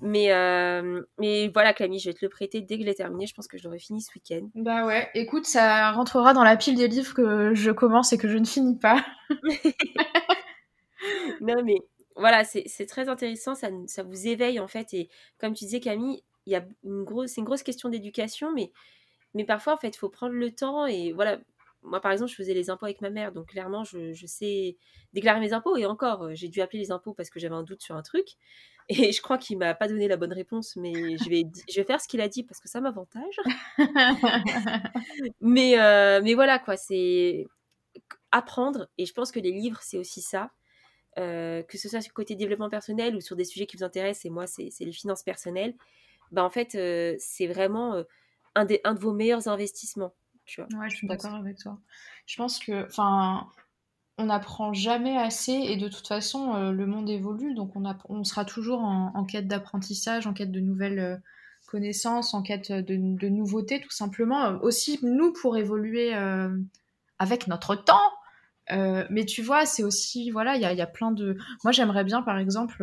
mais, 0.00 0.32
euh, 0.32 1.02
mais 1.18 1.48
voilà, 1.48 1.72
Camille, 1.72 1.98
je 1.98 2.10
vais 2.10 2.14
te 2.14 2.24
le 2.24 2.28
prêter 2.28 2.60
dès 2.60 2.76
que 2.76 2.82
je 2.82 2.86
l'ai 2.86 2.94
terminé. 2.94 3.26
Je 3.26 3.34
pense 3.34 3.48
que 3.48 3.58
je 3.58 3.64
l'aurai 3.64 3.78
fini 3.78 4.00
ce 4.00 4.10
week-end. 4.14 4.48
Bah 4.54 4.86
ouais, 4.86 5.08
écoute, 5.14 5.46
ça 5.46 5.90
rentrera 5.92 6.32
dans 6.34 6.44
la 6.44 6.56
pile 6.56 6.76
des 6.76 6.88
livres 6.88 7.14
que 7.14 7.54
je 7.54 7.70
commence 7.70 8.12
et 8.12 8.18
que 8.18 8.28
je 8.28 8.38
ne 8.38 8.46
finis 8.46 8.78
pas. 8.78 9.04
non, 11.40 11.62
mais 11.64 11.76
voilà, 12.16 12.44
c'est 12.44 12.86
très 12.86 13.08
intéressant, 13.08 13.54
ça, 13.54 13.70
ça 13.86 14.02
vous 14.02 14.26
éveille 14.26 14.60
en 14.60 14.68
fait. 14.68 14.94
Et 14.94 15.08
comme 15.38 15.52
tu 15.54 15.64
disais, 15.64 15.80
Camille, 15.80 16.22
il 16.46 16.52
y 16.52 16.56
a 16.56 16.64
une 16.84 17.04
grosse, 17.04 17.32
c'est 17.32 17.40
une 17.40 17.46
grosse 17.46 17.62
question 17.62 17.88
d'éducation, 17.88 18.52
mais 18.52 18.70
mais 19.34 19.44
parfois, 19.44 19.74
en 19.74 19.76
fait, 19.76 19.88
il 19.88 19.98
faut 19.98 20.08
prendre 20.08 20.34
le 20.34 20.50
temps 20.52 20.86
et 20.86 21.12
voilà. 21.12 21.38
Moi, 21.82 22.00
par 22.00 22.12
exemple, 22.12 22.30
je 22.30 22.36
faisais 22.36 22.54
les 22.54 22.70
impôts 22.70 22.86
avec 22.86 23.02
ma 23.02 23.10
mère, 23.10 23.30
donc 23.30 23.48
clairement, 23.48 23.84
je, 23.84 24.14
sais 24.26 24.78
déclarer 25.12 25.38
mes 25.38 25.52
impôts. 25.52 25.76
Et 25.76 25.84
encore, 25.84 26.22
euh, 26.22 26.34
j'ai 26.34 26.48
dû 26.48 26.62
appeler 26.62 26.78
les 26.78 26.90
impôts 26.90 27.12
parce 27.12 27.28
que 27.28 27.38
j'avais 27.38 27.54
un 27.54 27.62
doute 27.62 27.82
sur 27.82 27.94
un 27.94 28.00
truc. 28.00 28.26
Et 28.88 29.12
je 29.12 29.20
crois 29.20 29.36
qu'il 29.36 29.58
m'a 29.58 29.74
pas 29.74 29.86
donné 29.88 30.08
la 30.08 30.16
bonne 30.16 30.32
réponse, 30.32 30.76
mais 30.76 31.18
je 31.18 31.28
vais, 31.28 31.44
je 31.70 31.76
vais 31.76 31.84
faire 31.84 32.00
ce 32.00 32.08
qu'il 32.08 32.22
a 32.22 32.28
dit 32.28 32.42
parce 32.42 32.60
que 32.60 32.68
ça 32.68 32.80
m'avantage. 32.80 33.38
mais, 35.42 35.78
euh, 35.78 36.22
mais 36.22 36.32
voilà, 36.34 36.58
quoi, 36.58 36.78
c'est 36.78 37.46
apprendre. 38.32 38.88
Et 38.96 39.04
je 39.04 39.12
pense 39.12 39.30
que 39.30 39.40
les 39.40 39.52
livres, 39.52 39.80
c'est 39.82 39.98
aussi 39.98 40.22
ça. 40.22 40.50
Euh, 41.18 41.62
que 41.62 41.78
ce 41.78 41.88
soit 41.88 42.00
sur 42.00 42.10
le 42.10 42.14
côté 42.14 42.34
développement 42.34 42.68
personnel 42.68 43.14
ou 43.14 43.20
sur 43.20 43.36
des 43.36 43.44
sujets 43.44 43.66
qui 43.66 43.76
vous 43.76 43.84
intéressent, 43.84 44.24
et 44.24 44.30
moi, 44.30 44.46
c'est 44.46 44.70
les 44.80 44.92
finances 44.92 45.22
personnelles. 45.22 45.74
Bah, 46.32 46.44
en 46.44 46.50
fait, 46.50 46.72
c'est 47.20 47.46
vraiment 47.46 48.02
un, 48.54 48.64
des, 48.64 48.80
un 48.84 48.94
de 48.94 48.98
vos 49.00 49.12
meilleurs 49.12 49.46
investissements. 49.48 50.12
Tu 50.44 50.60
vois, 50.60 50.80
ouais, 50.80 50.90
je 50.90 50.96
suis 50.96 51.06
d'accord 51.06 51.34
avec 51.34 51.58
toi. 51.58 51.78
Je 52.26 52.36
pense 52.36 52.58
que, 52.58 52.86
enfin, 52.86 53.46
on 54.18 54.26
n'apprend 54.26 54.72
jamais 54.72 55.16
assez 55.16 55.52
et 55.52 55.76
de 55.76 55.88
toute 55.88 56.06
façon, 56.06 56.54
euh, 56.54 56.72
le 56.72 56.86
monde 56.86 57.10
évolue, 57.10 57.54
donc 57.54 57.74
on, 57.74 57.84
a, 57.84 57.96
on 58.08 58.24
sera 58.24 58.44
toujours 58.44 58.80
en, 58.80 59.24
quête 59.24 59.48
d'apprentissage, 59.48 60.26
en 60.26 60.32
quête 60.32 60.52
de 60.52 60.60
nouvelles 60.60 60.98
euh, 60.98 61.16
connaissances, 61.66 62.34
en 62.34 62.42
quête 62.42 62.70
de, 62.70 62.96
de, 62.96 63.28
nouveautés, 63.28 63.80
tout 63.80 63.90
simplement. 63.90 64.44
Euh, 64.44 64.58
aussi, 64.60 65.00
nous, 65.02 65.32
pour 65.32 65.56
évoluer 65.56 66.14
avec 67.18 67.46
notre 67.48 67.74
temps. 67.74 68.12
Mais 68.70 69.24
tu 69.26 69.42
vois, 69.42 69.66
c'est 69.66 69.84
aussi, 69.84 70.30
voilà, 70.30 70.56
il 70.56 70.62
y 70.62 70.64
a, 70.64 70.72
y 70.72 70.80
a, 70.80 70.86
plein 70.86 71.12
de. 71.12 71.36
Moi, 71.62 71.72
j'aimerais 71.72 72.04
bien, 72.04 72.22
par 72.22 72.38
exemple, 72.38 72.82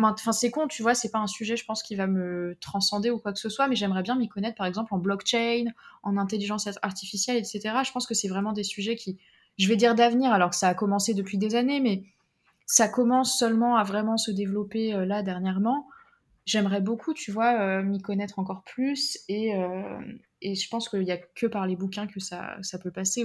Enfin, 0.00 0.32
c'est 0.32 0.50
con, 0.50 0.68
tu 0.68 0.82
vois, 0.82 0.94
c'est 0.94 1.10
pas 1.10 1.18
un 1.18 1.26
sujet, 1.26 1.56
je 1.56 1.64
pense, 1.64 1.82
qui 1.82 1.96
va 1.96 2.06
me 2.06 2.56
transcender 2.60 3.10
ou 3.10 3.18
quoi 3.18 3.32
que 3.32 3.38
ce 3.38 3.48
soit, 3.48 3.68
mais 3.68 3.76
j'aimerais 3.76 4.02
bien 4.02 4.16
m'y 4.16 4.28
connaître, 4.28 4.56
par 4.56 4.66
exemple, 4.66 4.94
en 4.94 4.98
blockchain, 4.98 5.64
en 6.02 6.16
intelligence 6.16 6.68
artificielle, 6.82 7.36
etc. 7.36 7.60
Je 7.84 7.92
pense 7.92 8.06
que 8.06 8.14
c'est 8.14 8.28
vraiment 8.28 8.52
des 8.52 8.62
sujets 8.64 8.96
qui, 8.96 9.18
je 9.58 9.68
vais 9.68 9.76
dire 9.76 9.94
d'avenir, 9.94 10.32
alors 10.32 10.50
que 10.50 10.56
ça 10.56 10.68
a 10.68 10.74
commencé 10.74 11.14
depuis 11.14 11.38
des 11.38 11.54
années, 11.54 11.80
mais 11.80 12.04
ça 12.66 12.88
commence 12.88 13.38
seulement 13.38 13.76
à 13.76 13.82
vraiment 13.82 14.16
se 14.16 14.30
développer 14.30 14.94
euh, 14.94 15.04
là 15.04 15.22
dernièrement. 15.22 15.88
J'aimerais 16.46 16.80
beaucoup, 16.80 17.12
tu 17.12 17.32
vois, 17.32 17.60
euh, 17.60 17.82
m'y 17.82 18.00
connaître 18.00 18.38
encore 18.38 18.62
plus 18.64 19.18
et, 19.28 19.54
euh, 19.54 20.00
et 20.40 20.54
je 20.54 20.68
pense 20.68 20.88
qu'il 20.88 21.00
n'y 21.00 21.12
a 21.12 21.18
que 21.18 21.46
par 21.46 21.66
les 21.66 21.76
bouquins 21.76 22.06
que 22.06 22.18
ça, 22.18 22.56
ça 22.62 22.78
peut 22.78 22.90
passer 22.90 23.24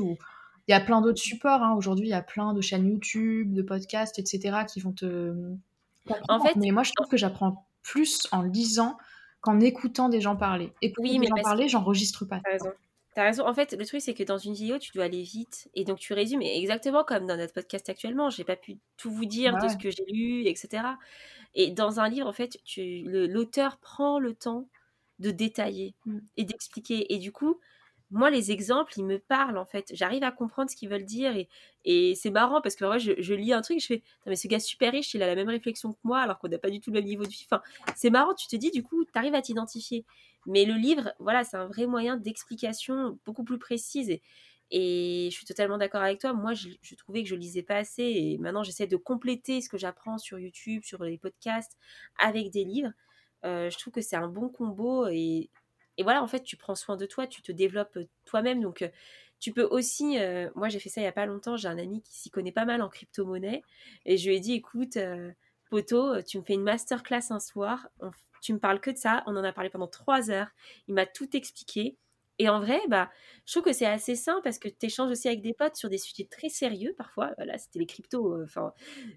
il 0.68 0.72
y 0.72 0.74
a 0.74 0.80
plein 0.80 1.02
d'autres 1.02 1.22
supports. 1.22 1.62
Hein. 1.64 1.76
Aujourd'hui, 1.76 2.08
il 2.08 2.12
y 2.12 2.14
a 2.14 2.22
plein 2.22 2.54
de 2.54 2.62
chaînes 2.62 2.88
YouTube, 2.88 3.54
de 3.54 3.62
podcasts, 3.62 4.20
etc. 4.20 4.66
qui 4.68 4.80
vont 4.80 4.92
te 4.92 5.34
en 6.30 6.40
fait, 6.40 6.56
mais 6.56 6.72
moi 6.72 6.84
je 6.84 6.92
trouve 6.96 7.10
que 7.10 7.18
j'apprends 7.18 7.68
plus 7.84 8.28
en 8.32 8.42
lisant 8.42 8.98
qu'en 9.42 9.60
écoutant 9.60 10.10
des 10.10 10.22
gens 10.22 10.36
parler. 10.36 10.74
Et 10.82 10.94
oui, 11.00 11.20
mais 11.20 11.28
gens 11.28 11.36
parler, 11.44 11.68
j'enregistre 11.68 12.26
pas. 12.26 12.40
T'as 12.44 12.52
raison. 12.52 12.72
T'as 13.16 13.24
raison. 13.24 13.48
En 13.48 13.54
fait, 13.54 13.74
le 13.74 13.86
truc, 13.86 14.02
c'est 14.02 14.14
que 14.14 14.24
dans 14.24 14.38
une 14.38 14.54
vidéo, 14.54 14.78
tu 14.78 14.92
dois 14.92 15.06
aller 15.06 15.24
vite. 15.24 15.70
Et 15.74 15.86
donc, 15.86 16.00
tu 16.00 16.14
résumes 16.14 16.42
exactement 16.42 17.04
comme 17.04 17.26
dans 17.26 17.38
notre 17.38 17.54
podcast 17.54 17.90
actuellement. 17.90 18.30
J'ai 18.30 18.44
pas 18.44 18.56
pu 18.56 18.78
tout 18.98 19.12
vous 19.12 19.26
dire 19.26 19.58
de 19.58 19.68
ce 19.68 19.78
que 19.78 19.90
j'ai 19.90 20.06
lu, 20.08 20.46
etc. 20.46 20.84
Et 21.56 21.72
dans 21.72 22.00
un 22.00 22.10
livre, 22.10 22.28
en 22.28 22.34
fait, 22.34 22.58
l'auteur 22.78 23.78
prend 23.78 24.20
le 24.20 24.34
temps 24.34 24.68
de 25.20 25.32
détailler 25.32 25.96
mm. 26.06 26.20
et 26.38 26.44
d'expliquer. 26.44 27.14
Et 27.14 27.18
du 27.18 27.32
coup, 27.32 27.60
moi, 28.10 28.30
les 28.30 28.52
exemples, 28.52 28.94
ils 28.98 29.06
me 29.06 29.20
parlent 29.20 29.58
en 29.58 29.66
fait. 29.66 29.92
J'arrive 29.94 30.24
à 30.24 30.32
comprendre 30.32 30.70
ce 30.70 30.76
qu'ils 30.76 30.90
veulent 30.90 31.06
dire 31.06 31.36
et, 31.84 32.16
c'est 32.16 32.32
marrant 32.32 32.62
parce 32.62 32.76
que 32.76 32.86
je, 32.98 33.34
lis 33.34 33.54
un 33.54 33.62
truc, 33.62 33.80
je 33.80 33.88
fais, 33.88 34.04
mais 34.26 34.36
ce 34.36 34.48
gars 34.48 34.60
super 34.60 34.92
riche, 34.92 35.14
il 35.14 35.24
a 35.24 35.28
la 35.28 35.36
même 35.36 35.50
réflexion 35.50 35.94
que 35.94 36.00
moi 36.04 36.20
alors 36.20 36.38
qu'on 36.40 36.50
n'a 36.50 36.58
pas 36.58 36.70
du 36.70 36.80
tout 36.82 36.92
le 36.92 36.96
même 36.96 37.06
niveau 37.06 37.24
de 37.24 37.30
vie. 37.30 37.46
Enfin, 37.50 37.62
c'est 37.96 38.10
marrant, 38.10 38.34
tu 38.34 38.48
te 38.48 38.56
dis, 38.56 38.72
du 38.72 38.84
coup, 38.84 39.06
tu 39.06 39.12
arrives 39.16 39.36
à 39.36 39.42
t'identifier. 39.42 40.06
Mais 40.46 40.66
le 40.66 40.74
livre, 40.76 41.14
voilà, 41.20 41.44
c'est 41.44 41.58
un 41.58 41.68
vrai 41.68 41.86
moyen 41.88 42.18
d'explication 42.18 43.18
beaucoup 43.26 43.44
plus 43.44 43.58
précise 43.60 44.20
et, 44.72 45.30
je 45.32 45.36
suis 45.36 45.46
totalement 45.46 45.78
d'accord 45.78 46.02
avec 46.02 46.20
toi. 46.20 46.34
Moi, 46.34 46.54
je, 46.54 46.70
je, 46.82 46.96
trouvais 46.96 47.24
que 47.24 47.30
je 47.30 47.36
lisais 47.36 47.64
pas 47.64 47.78
assez 47.78 48.04
et 48.04 48.38
maintenant, 48.38 48.64
j'essaie 48.64 48.88
de 48.88 48.98
compléter 48.98 49.62
ce 49.62 49.70
que 49.70 49.78
j'apprends 49.78 50.18
sur 50.18 50.40
YouTube, 50.40 50.84
sur 50.84 51.04
les 51.04 51.18
podcasts 51.18 51.78
avec 52.20 52.52
des 52.52 52.66
livres. 52.66 52.92
Euh, 53.46 53.70
je 53.70 53.78
trouve 53.78 53.94
que 53.94 54.02
c'est 54.02 54.16
un 54.16 54.28
bon 54.28 54.50
combo 54.50 55.08
et 55.08 55.50
et 55.98 56.04
voilà, 56.04 56.24
en 56.24 56.28
fait, 56.28 56.44
tu 56.44 56.58
prends 56.58 56.76
soin 56.76 56.96
de 56.96 57.06
toi, 57.06 57.28
tu 57.28 57.42
te 57.42 57.52
développes 57.52 57.98
euh, 57.98 58.08
toi-même. 58.26 58.62
Donc, 58.62 58.82
euh, 58.82 58.90
tu 59.40 59.52
peux 59.52 59.64
aussi, 59.64 60.18
euh, 60.20 60.50
moi 60.56 60.68
j'ai 60.68 60.80
fait 60.80 60.90
ça 60.90 61.00
il 61.02 61.04
n'y 61.04 61.10
a 61.10 61.12
pas 61.12 61.28
longtemps, 61.28 61.58
j'ai 61.58 61.68
un 61.68 61.78
ami 61.78 62.02
qui 62.02 62.16
s'y 62.16 62.32
connaît 62.32 62.52
pas 62.52 62.66
mal 62.66 62.82
en 62.82 62.90
crypto-monnaie, 62.90 63.62
et 64.06 64.18
je 64.18 64.28
lui 64.30 64.36
ai 64.36 64.40
dit, 64.40 64.54
écoute, 64.54 64.98
Poto, 65.70 66.24
tu 66.24 66.40
me 66.40 66.44
fais 66.44 66.54
une 66.54 66.64
masterclass 66.64 67.30
un 67.30 67.40
soir, 67.40 67.88
tu 68.42 68.54
me 68.54 68.58
parles 68.60 68.80
que 68.80 68.90
de 68.90 68.98
ça, 68.98 69.22
on 69.28 69.36
en 69.36 69.44
a 69.44 69.54
parlé 69.54 69.70
pendant 69.70 69.88
trois 69.88 70.32
heures, 70.32 70.50
il 70.88 70.96
m'a 70.96 71.06
tout 71.06 71.38
expliqué, 71.38 71.98
et 72.40 72.50
en 72.50 72.60
vrai, 72.60 72.80
bah, 72.88 73.10
je 73.46 73.54
trouve 73.54 73.64
que 73.64 73.74
c'est 73.74 73.86
assez 73.86 74.16
sain 74.16 74.42
parce 74.44 74.60
que 74.60 74.70
tu 74.70 74.86
échanges 74.86 75.12
aussi 75.12 75.28
avec 75.28 75.42
des 75.42 75.54
potes 75.54 75.76
sur 75.76 75.90
des 75.90 75.98
sujets 75.98 76.28
très 76.30 76.50
sérieux 76.50 76.94
parfois. 76.96 77.32
Là, 77.40 77.58
c'était 77.58 77.80
les 77.80 77.88
cryptos. 77.88 78.44
Enfin, 78.44 78.74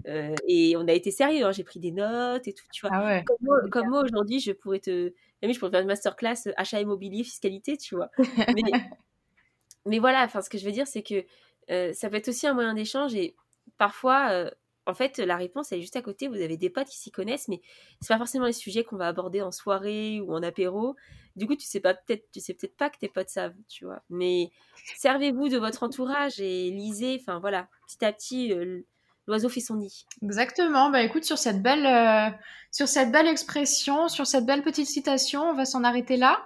et 0.06 0.74
on 0.76 0.88
a 0.88 0.92
été 0.92 1.10
sérieux. 1.10 1.44
Hein, 1.44 1.52
j'ai 1.52 1.64
pris 1.64 1.80
des 1.80 1.92
notes 1.92 2.48
et 2.48 2.54
tout. 2.54 2.64
Tu 2.72 2.86
vois. 2.86 2.96
Ah 2.96 3.22
comme 3.70 3.88
moi, 3.88 4.02
aujourd'hui, 4.02 4.40
je 4.40 4.52
pourrais 4.52 4.80
te, 4.80 5.12
je 5.42 5.58
pourrais 5.58 5.70
faire 5.70 5.80
une 5.80 5.86
masterclass 5.86 6.46
euh, 6.46 6.52
achat 6.56 6.80
immobilier, 6.80 7.24
fiscalité, 7.24 7.76
tu 7.76 7.96
vois. 7.96 8.10
Mais, 9.86 9.98
voilà, 9.98 10.24
enfin, 10.24 10.42
ce 10.42 10.50
que 10.50 10.58
je 10.58 10.66
veux 10.66 10.72
dire, 10.72 10.86
c'est 10.86 11.02
que 11.02 11.24
euh, 11.70 11.92
ça 11.92 12.10
peut 12.10 12.16
être 12.16 12.28
aussi 12.28 12.46
un 12.46 12.54
moyen 12.54 12.74
d'échange 12.74 13.14
et 13.14 13.34
parfois, 13.78 14.30
euh, 14.30 14.50
en 14.86 14.94
fait, 14.94 15.18
la 15.18 15.36
réponse, 15.36 15.72
elle 15.72 15.78
est 15.78 15.82
juste 15.82 15.96
à 15.96 16.02
côté. 16.02 16.28
Vous 16.28 16.40
avez 16.40 16.56
des 16.56 16.70
potes 16.70 16.88
qui 16.88 16.98
s'y 16.98 17.10
connaissent, 17.10 17.48
mais 17.48 17.60
c'est 18.00 18.12
pas 18.12 18.18
forcément 18.18 18.46
les 18.46 18.52
sujets 18.52 18.84
qu'on 18.84 18.96
va 18.96 19.08
aborder 19.08 19.40
en 19.40 19.52
soirée 19.52 20.20
ou 20.20 20.34
en 20.34 20.42
apéro. 20.42 20.96
Du 21.36 21.46
coup, 21.46 21.54
tu 21.54 21.66
sais 21.66 21.80
pas 21.80 21.94
peut-être, 21.94 22.30
tu 22.32 22.40
sais 22.40 22.54
peut-être 22.54 22.76
pas 22.76 22.90
que 22.90 22.98
tes 22.98 23.08
potes 23.08 23.28
savent, 23.28 23.54
tu 23.68 23.84
vois. 23.84 24.02
Mais 24.10 24.50
servez-vous 24.96 25.48
de 25.48 25.58
votre 25.58 25.82
entourage 25.82 26.40
et 26.40 26.70
lisez. 26.70 27.18
Enfin 27.20 27.38
voilà, 27.38 27.68
petit 27.86 28.04
à 28.04 28.12
petit, 28.12 28.52
euh, 28.52 28.84
l'oiseau 29.26 29.48
fait 29.48 29.60
son 29.60 29.76
nid. 29.76 30.06
Exactement. 30.22 30.90
Bah 30.90 31.02
écoute, 31.02 31.24
sur 31.24 31.38
cette 31.38 31.62
belle, 31.62 31.86
euh, 31.86 32.30
sur 32.70 32.88
cette 32.88 33.12
belle 33.12 33.28
expression, 33.28 34.08
sur 34.08 34.26
cette 34.26 34.46
belle 34.46 34.62
petite 34.62 34.86
citation, 34.86 35.42
on 35.42 35.54
va 35.54 35.64
s'en 35.64 35.84
arrêter 35.84 36.16
là. 36.16 36.40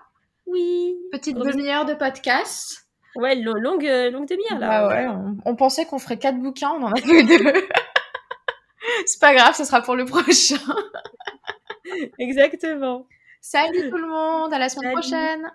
Oui. 0.47 0.95
Petite 1.13 1.37
demi-heure 1.39 1.85
de 1.85 1.95
podcast. 1.95 2.89
Ouais, 3.17 3.37
longue, 3.37 3.57
longue 3.63 4.29
demi-heure 4.29 4.59
là. 4.59 4.69
Bah 4.69 4.89
ouais, 4.89 5.07
on, 5.07 5.37
on 5.45 5.57
pensait 5.57 5.87
qu'on 5.87 5.99
ferait 5.99 6.19
quatre 6.19 6.39
bouquins, 6.39 6.71
on 6.73 6.83
en 6.83 6.93
a 6.93 7.01
fait 7.01 7.23
deux. 7.23 7.39
C'est 9.07 9.21
pas 9.21 9.35
grave, 9.35 9.55
ce 9.55 9.65
sera 9.65 9.81
pour 9.83 9.97
le 9.97 10.05
prochain. 10.05 10.59
Exactement. 12.19 13.07
Salut 13.41 13.91
tout 13.91 13.97
le 13.97 14.09
monde, 14.09 14.53
à 14.53 14.59
la 14.59 14.69
semaine 14.69 14.93
Salut. 14.95 15.01
prochaine. 15.01 15.53